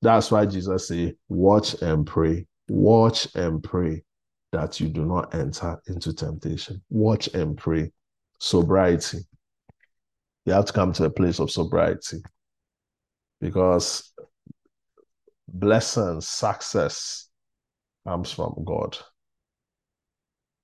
That's 0.03 0.31
why 0.31 0.46
Jesus 0.46 0.88
said, 0.88 1.16
Watch 1.29 1.74
and 1.83 2.07
pray, 2.07 2.46
watch 2.68 3.29
and 3.35 3.62
pray 3.62 4.03
that 4.53 4.81
you 4.81 4.88
do 4.88 5.05
not 5.05 5.35
enter 5.35 5.81
into 5.87 6.12
temptation. 6.12 6.83
Watch 6.90 7.29
and 7.29 7.57
pray. 7.57 7.92
Sobriety. 8.38 9.18
You 10.46 10.55
have 10.55 10.64
to 10.64 10.72
come 10.72 10.92
to 10.94 11.05
a 11.05 11.11
place 11.11 11.38
of 11.38 11.50
sobriety 11.50 12.22
because 13.40 14.12
blessing, 15.46 16.20
success 16.20 17.29
comes 18.07 18.33
from 18.33 18.55
God. 18.64 18.96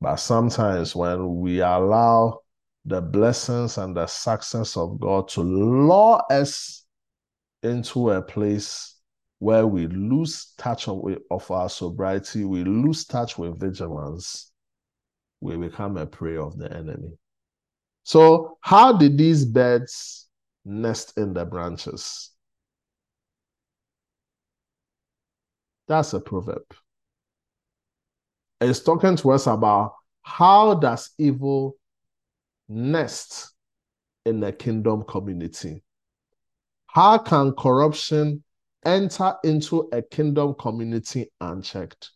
But 0.00 0.16
sometimes 0.16 0.96
when 0.96 1.36
we 1.36 1.60
allow 1.60 2.40
the 2.86 3.00
blessings 3.00 3.78
and 3.78 3.96
the 3.96 4.06
success 4.06 4.76
of 4.76 5.00
God 5.00 5.28
to 5.28 5.40
lure 5.42 6.22
us 6.30 6.84
into 7.62 8.10
a 8.10 8.22
place 8.22 9.00
where 9.40 9.66
we 9.66 9.88
lose 9.88 10.52
touch 10.56 10.88
of, 10.88 11.04
of 11.30 11.50
our 11.50 11.68
sobriety, 11.68 12.44
we 12.44 12.62
lose 12.62 13.04
touch 13.04 13.36
with 13.36 13.58
vigilance, 13.58 14.52
we 15.40 15.56
become 15.56 15.96
a 15.96 16.06
prey 16.06 16.36
of 16.36 16.56
the 16.56 16.72
enemy. 16.72 17.10
So, 18.04 18.56
how 18.60 18.96
did 18.96 19.18
these 19.18 19.44
birds 19.44 20.28
nest 20.64 21.18
in 21.18 21.34
the 21.34 21.44
branches? 21.44 22.30
That's 25.88 26.14
a 26.14 26.20
proverb. 26.20 26.62
It's 28.60 28.80
talking 28.80 29.16
to 29.16 29.32
us 29.32 29.48
about 29.48 29.94
how 30.22 30.74
does 30.74 31.10
evil 31.18 31.76
nest 32.68 33.52
in 34.24 34.42
a 34.42 34.52
kingdom 34.52 35.04
community? 35.04 35.82
How 36.86 37.18
can 37.18 37.52
corruption 37.52 38.42
enter 38.84 39.34
into 39.44 39.88
a 39.92 40.02
kingdom 40.02 40.54
community 40.58 41.30
unchecked? 41.40 42.10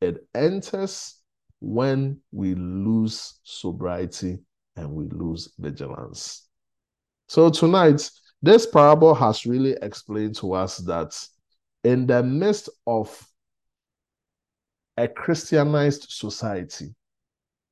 It 0.00 0.26
enters 0.34 1.16
when 1.60 2.20
we 2.32 2.54
lose 2.54 3.40
sobriety 3.42 4.38
and 4.76 4.90
we 4.92 5.08
lose 5.08 5.52
vigilance. 5.58 6.48
So 7.28 7.50
tonight, 7.50 8.10
this 8.42 8.66
parable 8.66 9.14
has 9.14 9.44
really 9.44 9.76
explained 9.82 10.36
to 10.36 10.54
us 10.54 10.78
that 10.78 11.16
in 11.84 12.06
the 12.06 12.22
midst 12.22 12.70
of 12.86 13.26
a 14.96 15.06
Christianized 15.06 16.06
society, 16.10 16.94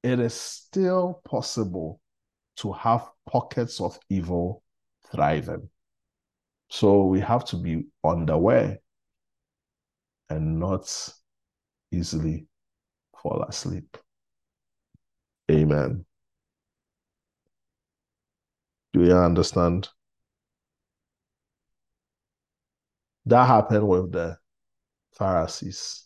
it 0.02 0.20
is 0.20 0.34
still 0.34 1.20
possible 1.24 2.00
to 2.58 2.72
have 2.72 3.08
pockets 3.26 3.80
of 3.80 3.98
evil 4.08 4.62
thriving. 5.12 5.68
So 6.70 7.04
we 7.04 7.20
have 7.20 7.44
to 7.46 7.56
be 7.56 7.86
underware 8.04 8.78
and 10.28 10.58
not 10.58 11.12
easily 11.90 12.46
fall 13.22 13.44
asleep. 13.48 13.96
Amen. 15.50 16.04
Do 18.92 19.04
you 19.04 19.14
understand? 19.14 19.88
That 23.26 23.46
happened 23.46 23.86
with 23.86 24.12
the 24.12 24.38
Pharisees. 25.12 26.04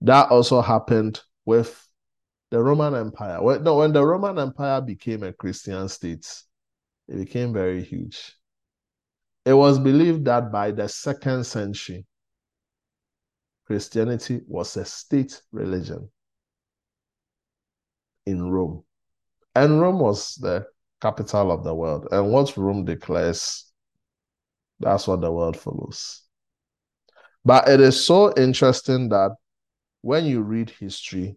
That 0.00 0.30
also 0.30 0.60
happened 0.60 1.20
with 1.44 1.88
the 2.50 2.62
Roman 2.62 2.94
Empire. 2.94 3.42
When, 3.42 3.62
no, 3.62 3.76
when 3.76 3.92
the 3.92 4.04
Roman 4.04 4.38
Empire 4.38 4.80
became 4.80 5.22
a 5.22 5.32
Christian 5.32 5.88
state, 5.88 6.26
it 7.08 7.16
became 7.16 7.52
very 7.52 7.82
huge. 7.82 8.36
It 9.44 9.54
was 9.54 9.78
believed 9.78 10.24
that 10.24 10.50
by 10.50 10.72
the 10.72 10.88
second 10.88 11.44
century, 11.44 12.06
Christianity 13.66 14.40
was 14.46 14.76
a 14.76 14.84
state 14.84 15.40
religion 15.52 16.08
in 18.26 18.50
Rome. 18.50 18.84
And 19.54 19.80
Rome 19.80 19.98
was 19.98 20.34
the 20.34 20.66
capital 21.00 21.50
of 21.50 21.64
the 21.64 21.74
world. 21.74 22.08
And 22.10 22.30
what 22.30 22.56
Rome 22.56 22.84
declares 22.84 23.72
that's 24.78 25.08
what 25.08 25.20
the 25.20 25.32
world 25.32 25.56
follows. 25.56 26.22
But 27.44 27.68
it 27.68 27.80
is 27.80 28.04
so 28.04 28.34
interesting 28.34 29.08
that 29.10 29.30
when 30.02 30.26
you 30.26 30.42
read 30.42 30.70
history, 30.70 31.36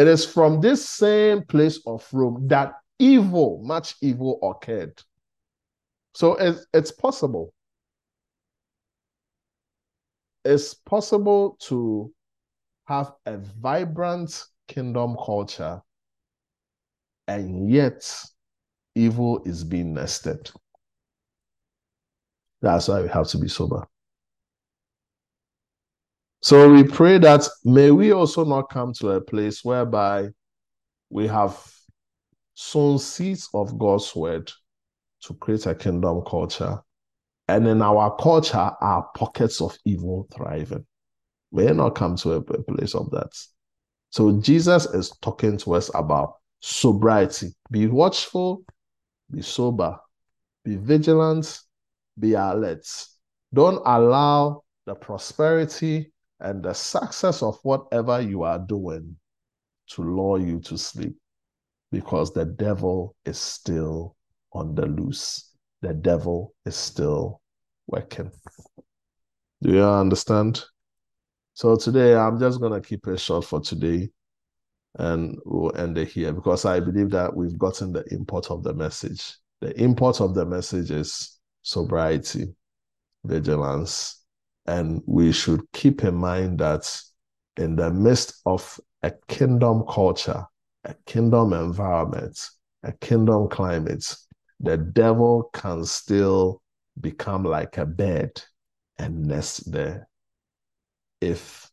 it 0.00 0.08
is 0.08 0.24
from 0.24 0.62
this 0.62 0.88
same 0.88 1.42
place 1.42 1.78
of 1.86 2.08
Rome 2.10 2.48
that 2.48 2.72
evil, 2.98 3.60
much 3.62 3.96
evil 4.00 4.38
occurred. 4.42 4.98
So 6.14 6.36
it's, 6.36 6.66
it's 6.72 6.90
possible. 6.90 7.52
It's 10.42 10.72
possible 10.72 11.58
to 11.64 12.10
have 12.86 13.12
a 13.26 13.36
vibrant 13.36 14.42
kingdom 14.68 15.18
culture, 15.22 15.82
and 17.28 17.70
yet 17.70 18.10
evil 18.94 19.42
is 19.44 19.64
being 19.64 19.92
nested. 19.92 20.50
That's 22.62 22.88
why 22.88 23.02
we 23.02 23.08
have 23.08 23.28
to 23.28 23.38
be 23.38 23.48
sober. 23.48 23.86
So 26.42 26.72
we 26.72 26.84
pray 26.84 27.18
that 27.18 27.46
may 27.64 27.90
we 27.90 28.12
also 28.12 28.44
not 28.44 28.70
come 28.70 28.94
to 28.94 29.10
a 29.10 29.20
place 29.20 29.62
whereby 29.62 30.28
we 31.10 31.26
have 31.26 31.62
sown 32.54 32.98
seeds 32.98 33.48
of 33.52 33.78
God's 33.78 34.14
word 34.16 34.50
to 35.24 35.34
create 35.34 35.66
a 35.66 35.74
kingdom 35.74 36.22
culture. 36.26 36.78
And 37.46 37.66
in 37.66 37.82
our 37.82 38.16
culture 38.16 38.56
are 38.80 39.08
pockets 39.14 39.60
of 39.60 39.76
evil 39.84 40.28
thriving. 40.32 40.86
May 41.52 41.72
not 41.72 41.94
come 41.94 42.16
to 42.16 42.32
a 42.34 42.42
place 42.42 42.94
of 42.94 43.10
that. 43.10 43.30
So 44.10 44.40
Jesus 44.40 44.86
is 44.86 45.10
talking 45.20 45.58
to 45.58 45.74
us 45.74 45.90
about 45.94 46.36
sobriety. 46.60 47.48
Be 47.70 47.86
watchful, 47.86 48.62
be 49.30 49.42
sober, 49.42 49.98
be 50.64 50.76
vigilant, 50.76 51.60
be 52.18 52.34
alert. 52.34 52.86
Don't 53.52 53.82
allow 53.84 54.62
the 54.86 54.94
prosperity 54.94 56.12
and 56.40 56.62
the 56.62 56.72
success 56.72 57.42
of 57.42 57.58
whatever 57.62 58.20
you 58.20 58.42
are 58.42 58.58
doing 58.58 59.16
to 59.88 60.02
lure 60.02 60.38
you 60.38 60.60
to 60.60 60.78
sleep 60.78 61.16
because 61.92 62.32
the 62.32 62.44
devil 62.44 63.14
is 63.24 63.38
still 63.38 64.16
on 64.52 64.74
the 64.74 64.86
loose. 64.86 65.54
The 65.82 65.94
devil 65.94 66.54
is 66.64 66.76
still 66.76 67.40
working. 67.86 68.30
Do 69.62 69.72
you 69.72 69.84
understand? 69.84 70.64
So 71.54 71.76
today 71.76 72.14
I'm 72.14 72.38
just 72.38 72.60
going 72.60 72.80
to 72.80 72.86
keep 72.86 73.06
it 73.06 73.18
short 73.18 73.44
for 73.44 73.60
today 73.60 74.08
and 74.98 75.36
we'll 75.44 75.76
end 75.76 75.98
it 75.98 76.08
here 76.08 76.32
because 76.32 76.64
I 76.64 76.80
believe 76.80 77.10
that 77.10 77.34
we've 77.34 77.58
gotten 77.58 77.92
the 77.92 78.04
import 78.12 78.50
of 78.50 78.62
the 78.62 78.72
message. 78.72 79.36
The 79.60 79.78
import 79.80 80.20
of 80.20 80.34
the 80.34 80.46
message 80.46 80.90
is 80.90 81.38
sobriety, 81.62 82.54
vigilance. 83.24 84.19
And 84.66 85.02
we 85.06 85.32
should 85.32 85.62
keep 85.72 86.04
in 86.04 86.14
mind 86.14 86.58
that 86.60 87.00
in 87.56 87.76
the 87.76 87.90
midst 87.90 88.40
of 88.46 88.78
a 89.02 89.12
kingdom 89.28 89.84
culture, 89.88 90.44
a 90.84 90.94
kingdom 91.06 91.52
environment, 91.52 92.38
a 92.82 92.92
kingdom 92.92 93.48
climate, 93.48 94.14
the 94.60 94.76
devil 94.76 95.50
can 95.52 95.84
still 95.84 96.62
become 97.00 97.44
like 97.44 97.78
a 97.78 97.86
bed 97.86 98.30
and 98.98 99.26
nest 99.26 99.70
there 99.70 100.08
if 101.20 101.70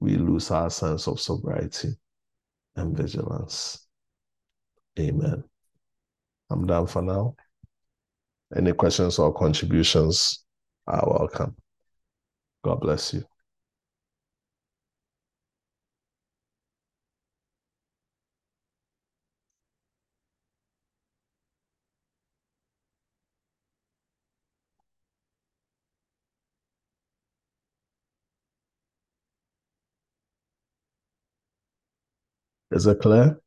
we 0.00 0.16
lose 0.16 0.50
our 0.50 0.70
sense 0.70 1.08
of 1.08 1.20
sobriety 1.20 1.96
and 2.76 2.96
vigilance. 2.96 3.86
Amen. 4.98 5.44
I'm 6.50 6.66
done 6.66 6.86
for 6.86 7.02
now. 7.02 7.34
Any 8.54 8.72
questions 8.72 9.18
or 9.18 9.32
contributions 9.32 10.44
are 10.86 11.04
welcome. 11.06 11.56
God 12.62 12.80
bless 12.80 13.14
you. 13.14 13.24
Is 32.70 32.86
it 32.86 33.00
clear? 33.00 33.40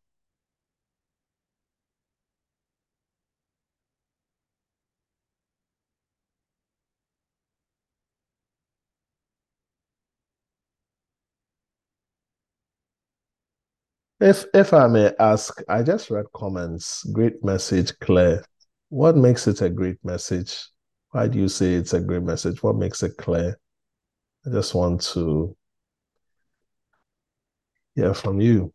If 14.21 14.45
if 14.53 14.73
I 14.73 14.87
may 14.87 15.13
ask, 15.19 15.61
I 15.69 15.81
just 15.81 16.09
read 16.09 16.25
comments. 16.33 17.03
Great 17.05 17.43
message, 17.43 17.97
Claire. 17.99 18.43
What 18.89 19.15
makes 19.15 19.47
it 19.47 19.61
a 19.61 19.69
great 19.69 20.03
message? 20.03 20.67
Why 21.11 21.27
do 21.27 21.39
you 21.39 21.47
say 21.47 21.73
it's 21.75 21.93
a 21.93 22.01
great 22.01 22.23
message? 22.23 22.61
What 22.61 22.75
makes 22.75 23.01
it 23.01 23.17
clear? 23.17 23.57
I 24.45 24.49
just 24.49 24.75
want 24.75 25.01
to 25.13 25.55
hear 27.95 28.13
from 28.13 28.41
you. 28.41 28.73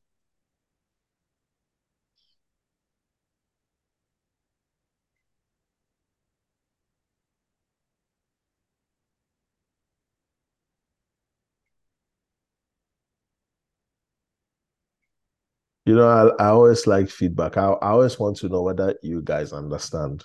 You 15.85 15.95
know, 15.97 16.09
I, 16.09 16.45
I 16.45 16.49
always 16.49 16.87
like 16.87 17.11
feedback. 17.11 17.57
I, 17.57 17.67
I 17.67 17.91
always 17.91 18.19
want 18.19 18.39
to 18.39 18.49
know 18.49 18.63
whether 18.63 18.95
you 19.03 19.21
guys 19.23 19.53
understand 19.53 20.25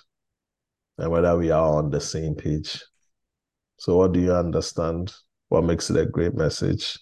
and 0.96 1.10
whether 1.10 1.36
we 1.36 1.50
are 1.50 1.76
on 1.76 1.90
the 1.90 2.00
same 2.00 2.34
page. 2.34 2.82
So, 3.78 3.96
what 3.96 4.12
do 4.12 4.20
you 4.20 4.32
understand? 4.32 5.12
What 5.48 5.64
makes 5.64 5.90
it 5.90 5.96
a 5.96 6.06
great 6.06 6.34
message? 6.34 6.98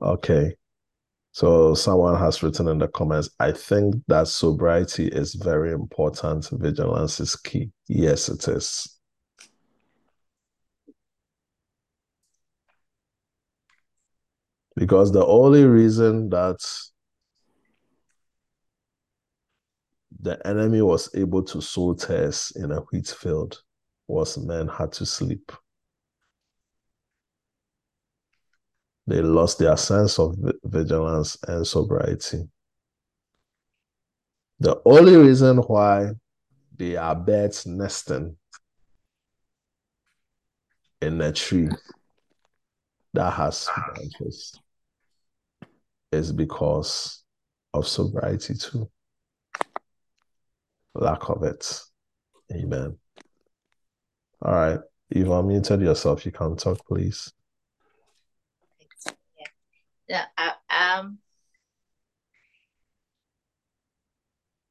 Okay. 0.00 0.54
So, 1.32 1.74
someone 1.74 2.18
has 2.18 2.42
written 2.42 2.68
in 2.68 2.78
the 2.78 2.88
comments, 2.88 3.30
I 3.38 3.52
think 3.52 3.96
that 4.08 4.28
sobriety 4.28 5.08
is 5.08 5.34
very 5.34 5.72
important. 5.72 6.48
Vigilance 6.50 7.20
is 7.20 7.36
key. 7.36 7.70
Yes, 7.88 8.28
it 8.28 8.48
is. 8.48 8.98
Because 14.76 15.12
the 15.12 15.24
only 15.24 15.64
reason 15.64 16.30
that 16.30 16.58
the 20.20 20.46
enemy 20.46 20.80
was 20.82 21.10
able 21.14 21.42
to 21.42 21.60
sow 21.60 21.94
tares 21.94 22.52
in 22.56 22.70
a 22.70 22.80
wheat 22.80 23.08
field 23.08 23.62
was 24.06 24.38
men 24.38 24.68
had 24.68 24.92
to 24.92 25.06
sleep. 25.06 25.52
They 29.06 29.20
lost 29.20 29.58
their 29.58 29.76
sense 29.76 30.18
of 30.18 30.36
vigilance 30.64 31.36
and 31.46 31.66
sobriety. 31.66 32.48
The 34.60 34.80
only 34.84 35.16
reason 35.16 35.58
why 35.58 36.12
they 36.76 36.96
are 36.96 37.16
birds 37.16 37.66
nesting 37.66 38.36
in 41.00 41.20
a 41.20 41.32
tree 41.32 41.68
that 43.12 43.32
has 43.32 43.68
branches 43.92 44.58
is 46.12 46.32
because 46.32 47.24
of 47.74 47.86
sobriety 47.86 48.54
too. 48.54 48.90
Lack 50.94 51.28
of 51.30 51.42
it. 51.42 51.80
Amen. 52.52 52.98
All 54.42 54.54
right. 54.54 54.80
You've 55.08 55.28
unmuted 55.28 55.82
yourself. 55.82 56.26
You 56.26 56.32
can 56.32 56.56
talk, 56.56 56.84
please. 56.86 57.32
Yeah. 60.08 60.24
yeah 60.38 60.52
um, 60.70 61.18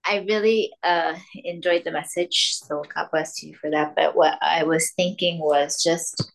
I 0.06 0.26
really 0.28 0.72
uh, 0.84 1.16
enjoyed 1.36 1.84
the 1.84 1.92
message, 1.92 2.56
so 2.56 2.84
God 2.94 3.10
bless 3.12 3.42
you 3.44 3.56
for 3.56 3.70
that. 3.70 3.96
But 3.96 4.16
what 4.16 4.38
I 4.42 4.64
was 4.64 4.92
thinking 4.92 5.39
was 5.39 5.82
just 5.82 6.32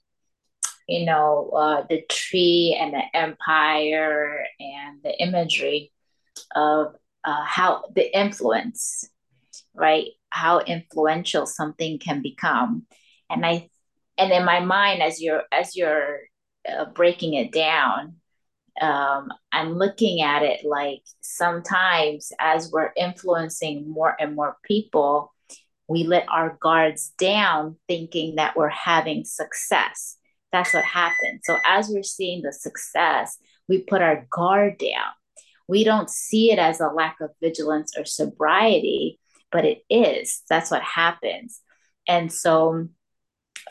you 0.86 1.04
know, 1.04 1.50
uh, 1.50 1.84
the 1.88 2.02
tree 2.08 2.76
and 2.78 2.94
the 2.94 3.02
empire 3.16 4.46
and 4.60 5.02
the 5.02 5.20
imagery 5.20 5.92
of 6.54 6.94
uh, 7.24 7.44
how 7.44 7.84
the 7.94 8.16
influence, 8.16 9.08
right? 9.74 10.06
How 10.30 10.60
influential 10.60 11.46
something 11.46 11.98
can 11.98 12.22
become, 12.22 12.86
and 13.28 13.44
I, 13.44 13.68
and 14.16 14.32
in 14.32 14.44
my 14.44 14.60
mind, 14.60 15.02
as 15.02 15.20
you're 15.20 15.42
as 15.50 15.76
you're 15.76 16.20
uh, 16.68 16.84
breaking 16.86 17.34
it 17.34 17.52
down, 17.52 18.16
um, 18.80 19.32
I'm 19.52 19.72
looking 19.72 20.20
at 20.20 20.42
it 20.42 20.64
like 20.64 21.02
sometimes 21.20 22.32
as 22.38 22.70
we're 22.70 22.92
influencing 22.96 23.90
more 23.90 24.14
and 24.20 24.36
more 24.36 24.56
people, 24.62 25.32
we 25.88 26.04
let 26.04 26.28
our 26.28 26.56
guards 26.60 27.12
down, 27.18 27.76
thinking 27.88 28.36
that 28.36 28.56
we're 28.56 28.68
having 28.68 29.24
success 29.24 30.16
that's 30.52 30.74
what 30.74 30.84
happened. 30.84 31.40
So 31.44 31.58
as 31.66 31.88
we're 31.88 32.02
seeing 32.02 32.42
the 32.42 32.52
success, 32.52 33.38
we 33.68 33.82
put 33.82 34.02
our 34.02 34.26
guard 34.30 34.78
down. 34.78 35.12
We 35.68 35.84
don't 35.84 36.08
see 36.08 36.52
it 36.52 36.58
as 36.58 36.80
a 36.80 36.88
lack 36.88 37.16
of 37.20 37.30
vigilance 37.42 37.92
or 37.98 38.04
sobriety, 38.04 39.18
but 39.50 39.64
it 39.64 39.82
is. 39.90 40.42
That's 40.48 40.70
what 40.70 40.82
happens. 40.82 41.60
And 42.06 42.32
so, 42.32 42.88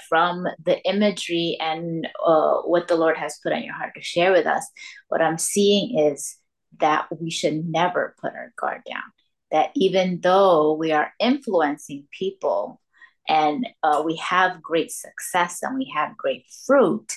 from 0.10 0.46
the 0.64 0.84
imagery 0.84 1.58
and 1.62 2.06
uh, 2.26 2.58
what 2.64 2.90
the 2.90 2.98
Lord 2.98 3.18
has 3.18 3.40
put 3.42 3.54
on 3.54 3.64
your 3.64 3.74
heart 3.74 3.94
to 3.96 4.02
share 4.02 4.34
with 4.34 4.46
us, 4.46 4.68
what 5.08 5.22
I'm 5.22 5.38
seeing 5.38 5.98
is 5.98 6.36
that 6.80 7.08
we 7.18 7.32
should 7.32 7.66
never 7.66 8.14
put 8.20 8.34
our 8.34 8.52
guard 8.60 8.82
down. 8.90 9.04
That 9.52 9.72
even 9.76 10.20
though 10.22 10.74
we 10.74 10.92
are 10.92 11.14
influencing 11.20 12.08
people, 12.12 12.82
and 13.28 13.68
uh, 13.84 14.04
we 14.06 14.16
have 14.18 14.62
great 14.62 14.92
success 14.92 15.60
and 15.64 15.78
we 15.78 15.92
have 15.96 16.18
great 16.18 16.46
fruit, 16.66 17.12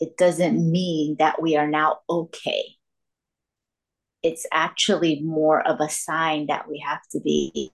it 0.00 0.16
doesn't 0.16 0.70
mean 0.70 1.16
that 1.18 1.40
we 1.40 1.56
are 1.56 1.66
now 1.66 1.98
okay. 2.08 2.64
It's 4.22 4.46
actually 4.52 5.22
more 5.22 5.66
of 5.66 5.80
a 5.80 5.88
sign 5.88 6.46
that 6.48 6.68
we 6.68 6.78
have 6.86 7.00
to 7.12 7.20
be 7.20 7.72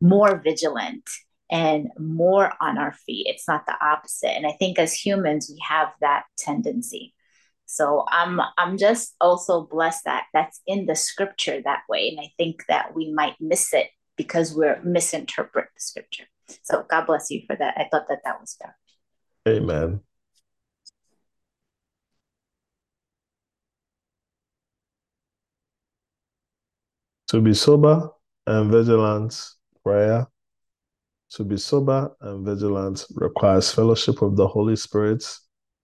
more 0.00 0.40
vigilant 0.42 1.08
and 1.50 1.88
more 1.98 2.52
on 2.60 2.78
our 2.78 2.92
feet. 2.92 3.26
It's 3.28 3.48
not 3.48 3.66
the 3.66 3.76
opposite. 3.84 4.30
And 4.30 4.46
I 4.46 4.52
think 4.52 4.78
as 4.78 4.92
humans, 4.92 5.50
we 5.50 5.60
have 5.66 5.88
that 6.00 6.24
tendency. 6.36 7.14
So 7.66 8.06
I'm 8.08 8.40
I'm 8.56 8.78
just 8.78 9.14
also 9.20 9.66
blessed 9.66 10.04
that 10.04 10.24
that's 10.32 10.60
in 10.66 10.86
the 10.86 10.94
scripture 10.94 11.60
that 11.62 11.82
way. 11.88 12.08
And 12.08 12.20
I 12.20 12.32
think 12.38 12.64
that 12.68 12.94
we 12.94 13.12
might 13.12 13.36
miss 13.40 13.74
it 13.74 13.88
because 14.16 14.54
we're 14.54 14.80
misinterpret 14.82 15.68
the 15.74 15.80
scripture. 15.80 16.24
So 16.62 16.84
God 16.88 17.06
bless 17.06 17.30
you 17.30 17.42
for 17.46 17.56
that. 17.56 17.74
I 17.76 17.88
thought 17.90 18.08
that 18.08 18.20
that 18.24 18.40
was 18.40 18.56
fair. 18.60 18.76
Amen. 19.46 20.00
To 27.28 27.40
be 27.40 27.54
sober 27.54 28.10
and 28.46 28.70
vigilant, 28.70 29.38
prayer. 29.84 30.26
To 31.32 31.44
be 31.44 31.58
sober 31.58 32.14
and 32.22 32.44
vigilant 32.44 33.04
requires 33.14 33.70
fellowship 33.72 34.22
of 34.22 34.36
the 34.36 34.46
Holy 34.46 34.76
Spirit. 34.76 35.24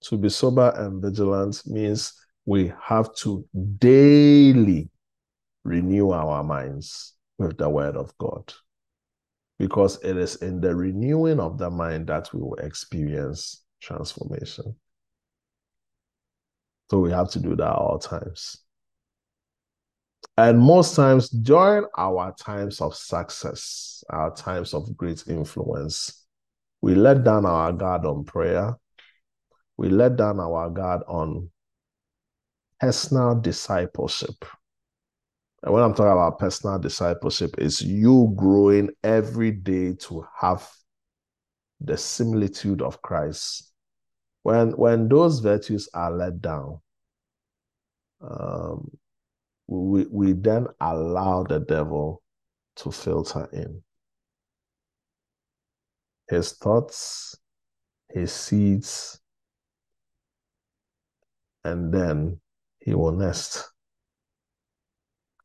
To 0.04 0.16
be 0.16 0.30
sober 0.30 0.72
and 0.76 1.02
vigilant 1.02 1.62
means 1.66 2.14
we 2.46 2.72
have 2.82 3.14
to 3.16 3.44
daily 3.78 4.88
renew 5.64 6.10
our 6.10 6.42
minds 6.42 7.14
with 7.38 7.58
the 7.58 7.68
Word 7.68 7.96
of 7.96 8.16
God 8.18 8.52
because 9.58 10.02
it 10.02 10.16
is 10.16 10.36
in 10.36 10.60
the 10.60 10.74
renewing 10.74 11.40
of 11.40 11.58
the 11.58 11.70
mind 11.70 12.08
that 12.08 12.32
we 12.32 12.40
will 12.40 12.56
experience 12.56 13.62
transformation. 13.80 14.74
So 16.90 17.00
we 17.00 17.10
have 17.12 17.30
to 17.30 17.40
do 17.40 17.56
that 17.56 17.72
all 17.72 17.98
times. 17.98 18.58
And 20.36 20.58
most 20.58 20.96
times, 20.96 21.28
during 21.28 21.86
our 21.96 22.34
times 22.34 22.80
of 22.80 22.94
success, 22.94 24.02
our 24.10 24.34
times 24.34 24.74
of 24.74 24.96
great 24.96 25.24
influence, 25.28 26.26
we 26.80 26.94
let 26.94 27.24
down 27.24 27.46
our 27.46 27.72
guard 27.72 28.04
on 28.04 28.24
prayer. 28.24 28.76
We 29.76 29.88
let 29.88 30.16
down 30.16 30.40
our 30.40 30.70
guard 30.70 31.02
on 31.06 31.50
personal 32.80 33.40
discipleship. 33.40 34.44
And 35.64 35.72
when 35.72 35.82
I'm 35.82 35.94
talking 35.94 36.12
about 36.12 36.38
personal 36.38 36.78
discipleship, 36.78 37.54
it's 37.56 37.80
you 37.80 38.34
growing 38.36 38.90
every 39.02 39.50
day 39.50 39.94
to 39.94 40.26
have 40.38 40.70
the 41.80 41.96
similitude 41.96 42.82
of 42.82 43.00
Christ. 43.00 43.72
When 44.42 44.72
when 44.72 45.08
those 45.08 45.40
virtues 45.40 45.88
are 45.94 46.12
let 46.14 46.42
down, 46.42 46.80
um, 48.20 48.90
we 49.66 50.04
we 50.10 50.32
then 50.34 50.66
allow 50.80 51.44
the 51.44 51.60
devil 51.60 52.22
to 52.76 52.92
filter 52.92 53.48
in 53.54 53.82
his 56.28 56.52
thoughts, 56.52 57.36
his 58.10 58.32
seeds, 58.32 59.18
and 61.64 61.92
then 61.92 62.40
He 62.80 62.94
will 62.94 63.12
nest. 63.12 63.73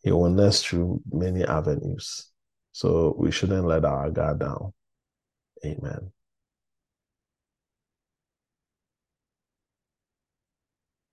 He 0.10 0.14
will 0.14 0.32
nest 0.32 0.68
through 0.68 1.04
many 1.12 1.44
avenues. 1.46 2.32
So 2.72 3.16
we 3.20 3.30
shouldn't 3.30 3.68
let 3.68 3.86
our 3.86 4.10
guard 4.10 4.40
down. 4.40 4.74
Amen. 5.64 6.12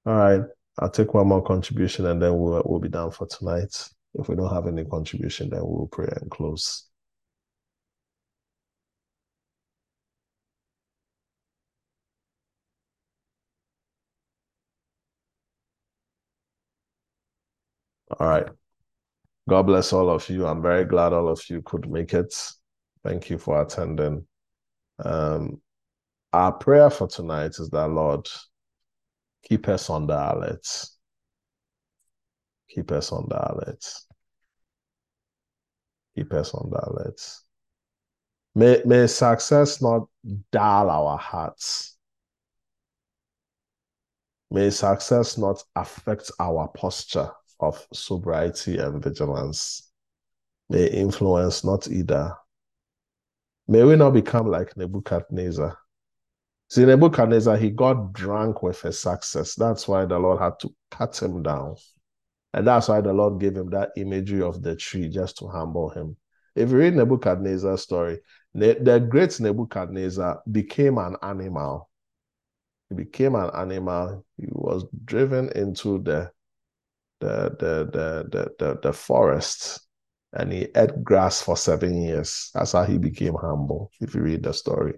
All 0.06 0.14
right. 0.16 0.40
I'll 0.78 0.88
take 0.88 1.12
one 1.12 1.28
more 1.28 1.42
contribution 1.42 2.06
and 2.06 2.22
then 2.22 2.38
we'll, 2.38 2.62
we'll 2.64 2.80
be 2.80 2.88
done 2.88 3.10
for 3.10 3.26
tonight. 3.26 3.86
If 4.14 4.30
we 4.30 4.34
don't 4.34 4.50
have 4.54 4.66
any 4.66 4.86
contribution, 4.86 5.50
then 5.50 5.60
we'll 5.62 5.88
pray 5.88 6.08
and 6.18 6.30
close. 6.30 6.88
All 18.18 18.28
right. 18.28 18.46
God 19.48 19.62
bless 19.62 19.92
all 19.92 20.10
of 20.10 20.28
you. 20.28 20.46
I'm 20.46 20.60
very 20.60 20.84
glad 20.84 21.12
all 21.12 21.28
of 21.28 21.40
you 21.48 21.62
could 21.62 21.88
make 21.88 22.14
it. 22.14 22.34
Thank 23.04 23.30
you 23.30 23.38
for 23.38 23.62
attending. 23.62 24.26
Um, 24.98 25.60
our 26.32 26.52
prayer 26.52 26.90
for 26.90 27.06
tonight 27.06 27.52
is 27.58 27.70
that, 27.70 27.88
Lord, 27.88 28.28
keep 29.44 29.68
us 29.68 29.88
on 29.88 30.08
the 30.08 30.34
alert. 30.34 30.66
Keep 32.68 32.90
us 32.90 33.12
on 33.12 33.26
the 33.28 33.52
alert. 33.52 33.84
Keep 36.16 36.32
us 36.32 36.52
on 36.52 36.70
the 36.70 36.90
alert. 36.90 37.20
May, 38.56 38.82
may 38.84 39.06
success 39.06 39.80
not 39.80 40.08
dull 40.50 40.90
our 40.90 41.18
hearts. 41.18 41.96
May 44.50 44.70
success 44.70 45.38
not 45.38 45.62
affect 45.76 46.32
our 46.40 46.66
posture 46.68 47.30
of 47.60 47.86
sobriety 47.92 48.78
and 48.78 49.02
vigilance. 49.02 49.90
May 50.68 50.86
influence 50.86 51.64
not 51.64 51.88
either. 51.88 52.34
May 53.68 53.84
we 53.84 53.96
not 53.96 54.10
become 54.10 54.48
like 54.48 54.76
Nebuchadnezzar. 54.76 55.76
See, 56.68 56.84
Nebuchadnezzar, 56.84 57.56
he 57.56 57.70
got 57.70 58.12
drunk 58.12 58.62
with 58.62 58.80
his 58.82 58.98
success. 58.98 59.54
That's 59.54 59.86
why 59.86 60.04
the 60.04 60.18
Lord 60.18 60.40
had 60.40 60.58
to 60.60 60.74
cut 60.90 61.20
him 61.20 61.42
down. 61.42 61.76
And 62.52 62.66
that's 62.66 62.88
why 62.88 63.00
the 63.00 63.12
Lord 63.12 63.40
gave 63.40 63.56
him 63.56 63.70
that 63.70 63.90
imagery 63.96 64.42
of 64.42 64.62
the 64.62 64.74
tree 64.74 65.08
just 65.08 65.38
to 65.38 65.46
humble 65.46 65.90
him. 65.90 66.16
If 66.54 66.70
you 66.70 66.78
read 66.78 66.94
Nebuchadnezzar's 66.94 67.82
story, 67.82 68.18
the 68.54 69.06
great 69.08 69.38
Nebuchadnezzar 69.38 70.42
became 70.50 70.98
an 70.98 71.16
animal. 71.22 71.90
He 72.88 72.94
became 72.94 73.34
an 73.34 73.50
animal. 73.54 74.24
He 74.38 74.46
was 74.50 74.86
driven 75.04 75.50
into 75.54 75.98
the 75.98 76.30
the 77.20 77.56
the 77.58 77.90
the 77.92 78.28
the 78.30 78.50
the, 78.58 78.78
the 78.82 78.92
forest 78.92 79.80
and 80.32 80.52
he 80.52 80.68
ate 80.76 81.02
grass 81.02 81.40
for 81.40 81.56
seven 81.56 82.02
years. 82.02 82.50
That's 82.54 82.72
how 82.72 82.84
he 82.84 82.98
became 82.98 83.34
humble. 83.34 83.90
If 84.00 84.14
you 84.14 84.20
read 84.20 84.42
the 84.42 84.52
story, 84.52 84.94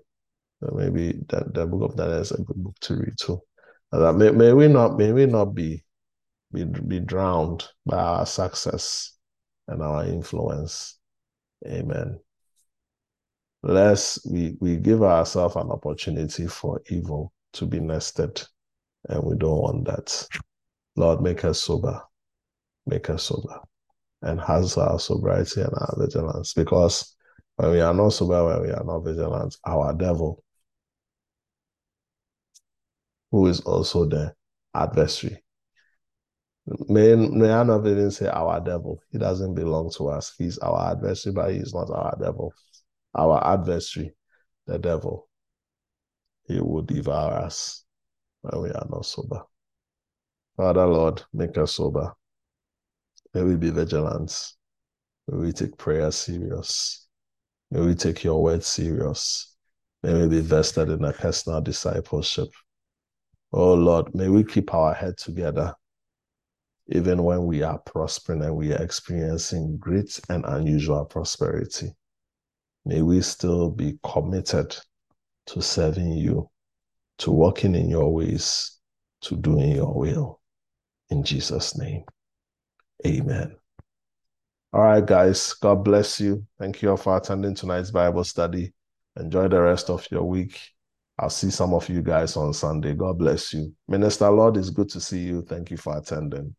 maybe 0.60 1.20
that 1.28 1.54
the 1.54 1.66
book 1.66 1.90
of 1.90 1.96
Daniel 1.96 2.18
is 2.18 2.32
a 2.32 2.42
good 2.42 2.56
book 2.56 2.74
to 2.80 2.96
read 2.96 3.14
too. 3.16 3.40
That 3.92 4.14
may, 4.14 4.30
may 4.30 4.52
we 4.52 4.68
not 4.68 4.98
may 4.98 5.12
we 5.12 5.26
not 5.26 5.54
be 5.54 5.84
be 6.52 6.64
be 6.64 7.00
drowned 7.00 7.68
by 7.86 7.98
our 7.98 8.26
success 8.26 9.16
and 9.68 9.82
our 9.82 10.04
influence. 10.04 10.98
Amen. 11.66 12.18
Lest 13.62 14.20
we 14.30 14.56
we 14.60 14.76
give 14.76 15.02
ourselves 15.02 15.56
an 15.56 15.70
opportunity 15.70 16.46
for 16.46 16.80
evil 16.90 17.32
to 17.54 17.66
be 17.66 17.80
nested, 17.80 18.42
and 19.08 19.22
we 19.22 19.36
don't 19.36 19.62
want 19.62 19.86
that. 19.86 20.26
Lord, 20.99 21.20
make 21.22 21.44
us 21.44 21.62
sober 21.62 22.03
make 22.88 23.11
us 23.11 23.24
sober 23.24 23.61
and 24.22 24.40
has 24.40 24.76
our 24.76 24.99
sobriety 24.99 25.61
and 25.61 25.72
our 25.72 25.94
vigilance. 25.99 26.55
Because 26.55 27.14
when 27.57 27.70
we 27.72 27.80
are 27.80 27.94
not 27.94 28.11
sober, 28.11 28.44
when 28.44 28.62
we 28.62 28.70
are 28.72 28.84
not 28.84 29.01
vigilant, 29.01 29.57
our 29.64 29.92
devil, 29.94 30.42
who 33.30 33.46
is 33.46 33.61
also 33.61 34.07
the 34.07 34.34
adversary, 34.74 35.42
may, 36.88 37.14
may 37.14 37.53
I 37.53 37.62
not 37.62 37.86
even 37.86 38.11
say 38.11 38.28
our 38.28 38.61
devil. 38.61 39.01
He 39.11 39.18
doesn't 39.18 39.55
belong 39.55 39.92
to 39.96 40.09
us. 40.09 40.34
He's 40.36 40.59
our 40.59 40.92
adversary, 40.92 41.34
but 41.34 41.53
he's 41.53 41.74
not 41.74 41.90
our 41.90 42.16
devil. 42.20 42.53
Our 43.14 43.44
adversary, 43.46 44.12
the 44.66 44.78
devil, 44.78 45.28
he 46.44 46.61
will 46.61 46.82
devour 46.82 47.32
us 47.34 47.84
when 48.40 48.62
we 48.62 48.70
are 48.70 48.86
not 48.90 49.05
sober. 49.05 49.42
Father 50.59 50.86
Lord, 50.86 51.22
make 51.32 51.56
us 51.56 51.76
sober. 51.76 52.12
May 53.32 53.44
we 53.44 53.54
be 53.54 53.70
vigilant. 53.70 54.54
May 55.28 55.38
we 55.38 55.52
take 55.52 55.78
prayer 55.78 56.11
serious. 56.11 57.06
May 57.70 57.82
we 57.82 57.94
take 57.94 58.24
your 58.24 58.42
word 58.42 58.64
serious. 58.64 59.54
May 60.02 60.20
we 60.20 60.28
be 60.28 60.40
vested 60.40 60.88
in 60.88 61.04
a 61.04 61.12
personal 61.12 61.61
discipleship. 61.61 62.48
Oh 63.52 63.74
Lord, 63.74 64.12
may 64.16 64.28
we 64.28 64.42
keep 64.42 64.74
our 64.74 64.92
head 64.92 65.16
together 65.16 65.76
even 66.88 67.22
when 67.22 67.44
we 67.44 67.62
are 67.62 67.78
prospering 67.78 68.42
and 68.42 68.56
we 68.56 68.72
are 68.72 68.82
experiencing 68.82 69.76
great 69.76 70.18
and 70.28 70.44
unusual 70.44 71.04
prosperity. 71.04 71.94
May 72.84 73.02
we 73.02 73.20
still 73.20 73.70
be 73.70 73.96
committed 74.02 74.76
to 75.46 75.62
serving 75.62 76.14
you, 76.14 76.50
to 77.18 77.30
walking 77.30 77.76
in 77.76 77.88
your 77.88 78.12
ways, 78.12 78.80
to 79.20 79.36
doing 79.36 79.76
your 79.76 79.94
will. 79.94 80.38
In 81.11 81.22
Jesus' 81.24 81.76
name. 81.76 82.04
Amen. 83.06 83.56
All 84.72 84.82
right, 84.82 85.04
guys. 85.04 85.54
God 85.54 85.84
bless 85.84 86.20
you. 86.20 86.46
Thank 86.59 86.82
you 86.82 86.90
all 86.90 86.96
for 86.96 87.16
attending 87.16 87.54
tonight's 87.54 87.90
Bible 87.90 88.24
study. 88.24 88.72
Enjoy 89.18 89.48
the 89.48 89.61
rest 89.61 89.88
of 89.88 90.06
your 90.11 90.24
week. 90.24 90.61
I'll 91.18 91.30
see 91.30 91.50
some 91.50 91.74
of 91.74 91.88
you 91.88 92.02
guys 92.02 92.36
on 92.36 92.52
Sunday. 92.52 92.94
God 92.94 93.18
bless 93.18 93.52
you. 93.52 93.74
Minister 93.88 94.30
Lord, 94.30 94.56
it's 94.56 94.70
good 94.70 94.88
to 94.90 95.00
see 95.00 95.20
you. 95.20 95.42
Thank 95.42 95.70
you 95.70 95.76
for 95.76 95.96
attending. 95.96 96.54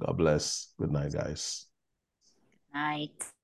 God 0.00 0.16
bless. 0.16 0.72
Good 0.78 0.92
night, 0.92 1.12
guys. 1.12 1.66
Good 2.72 2.78
night. 2.78 3.37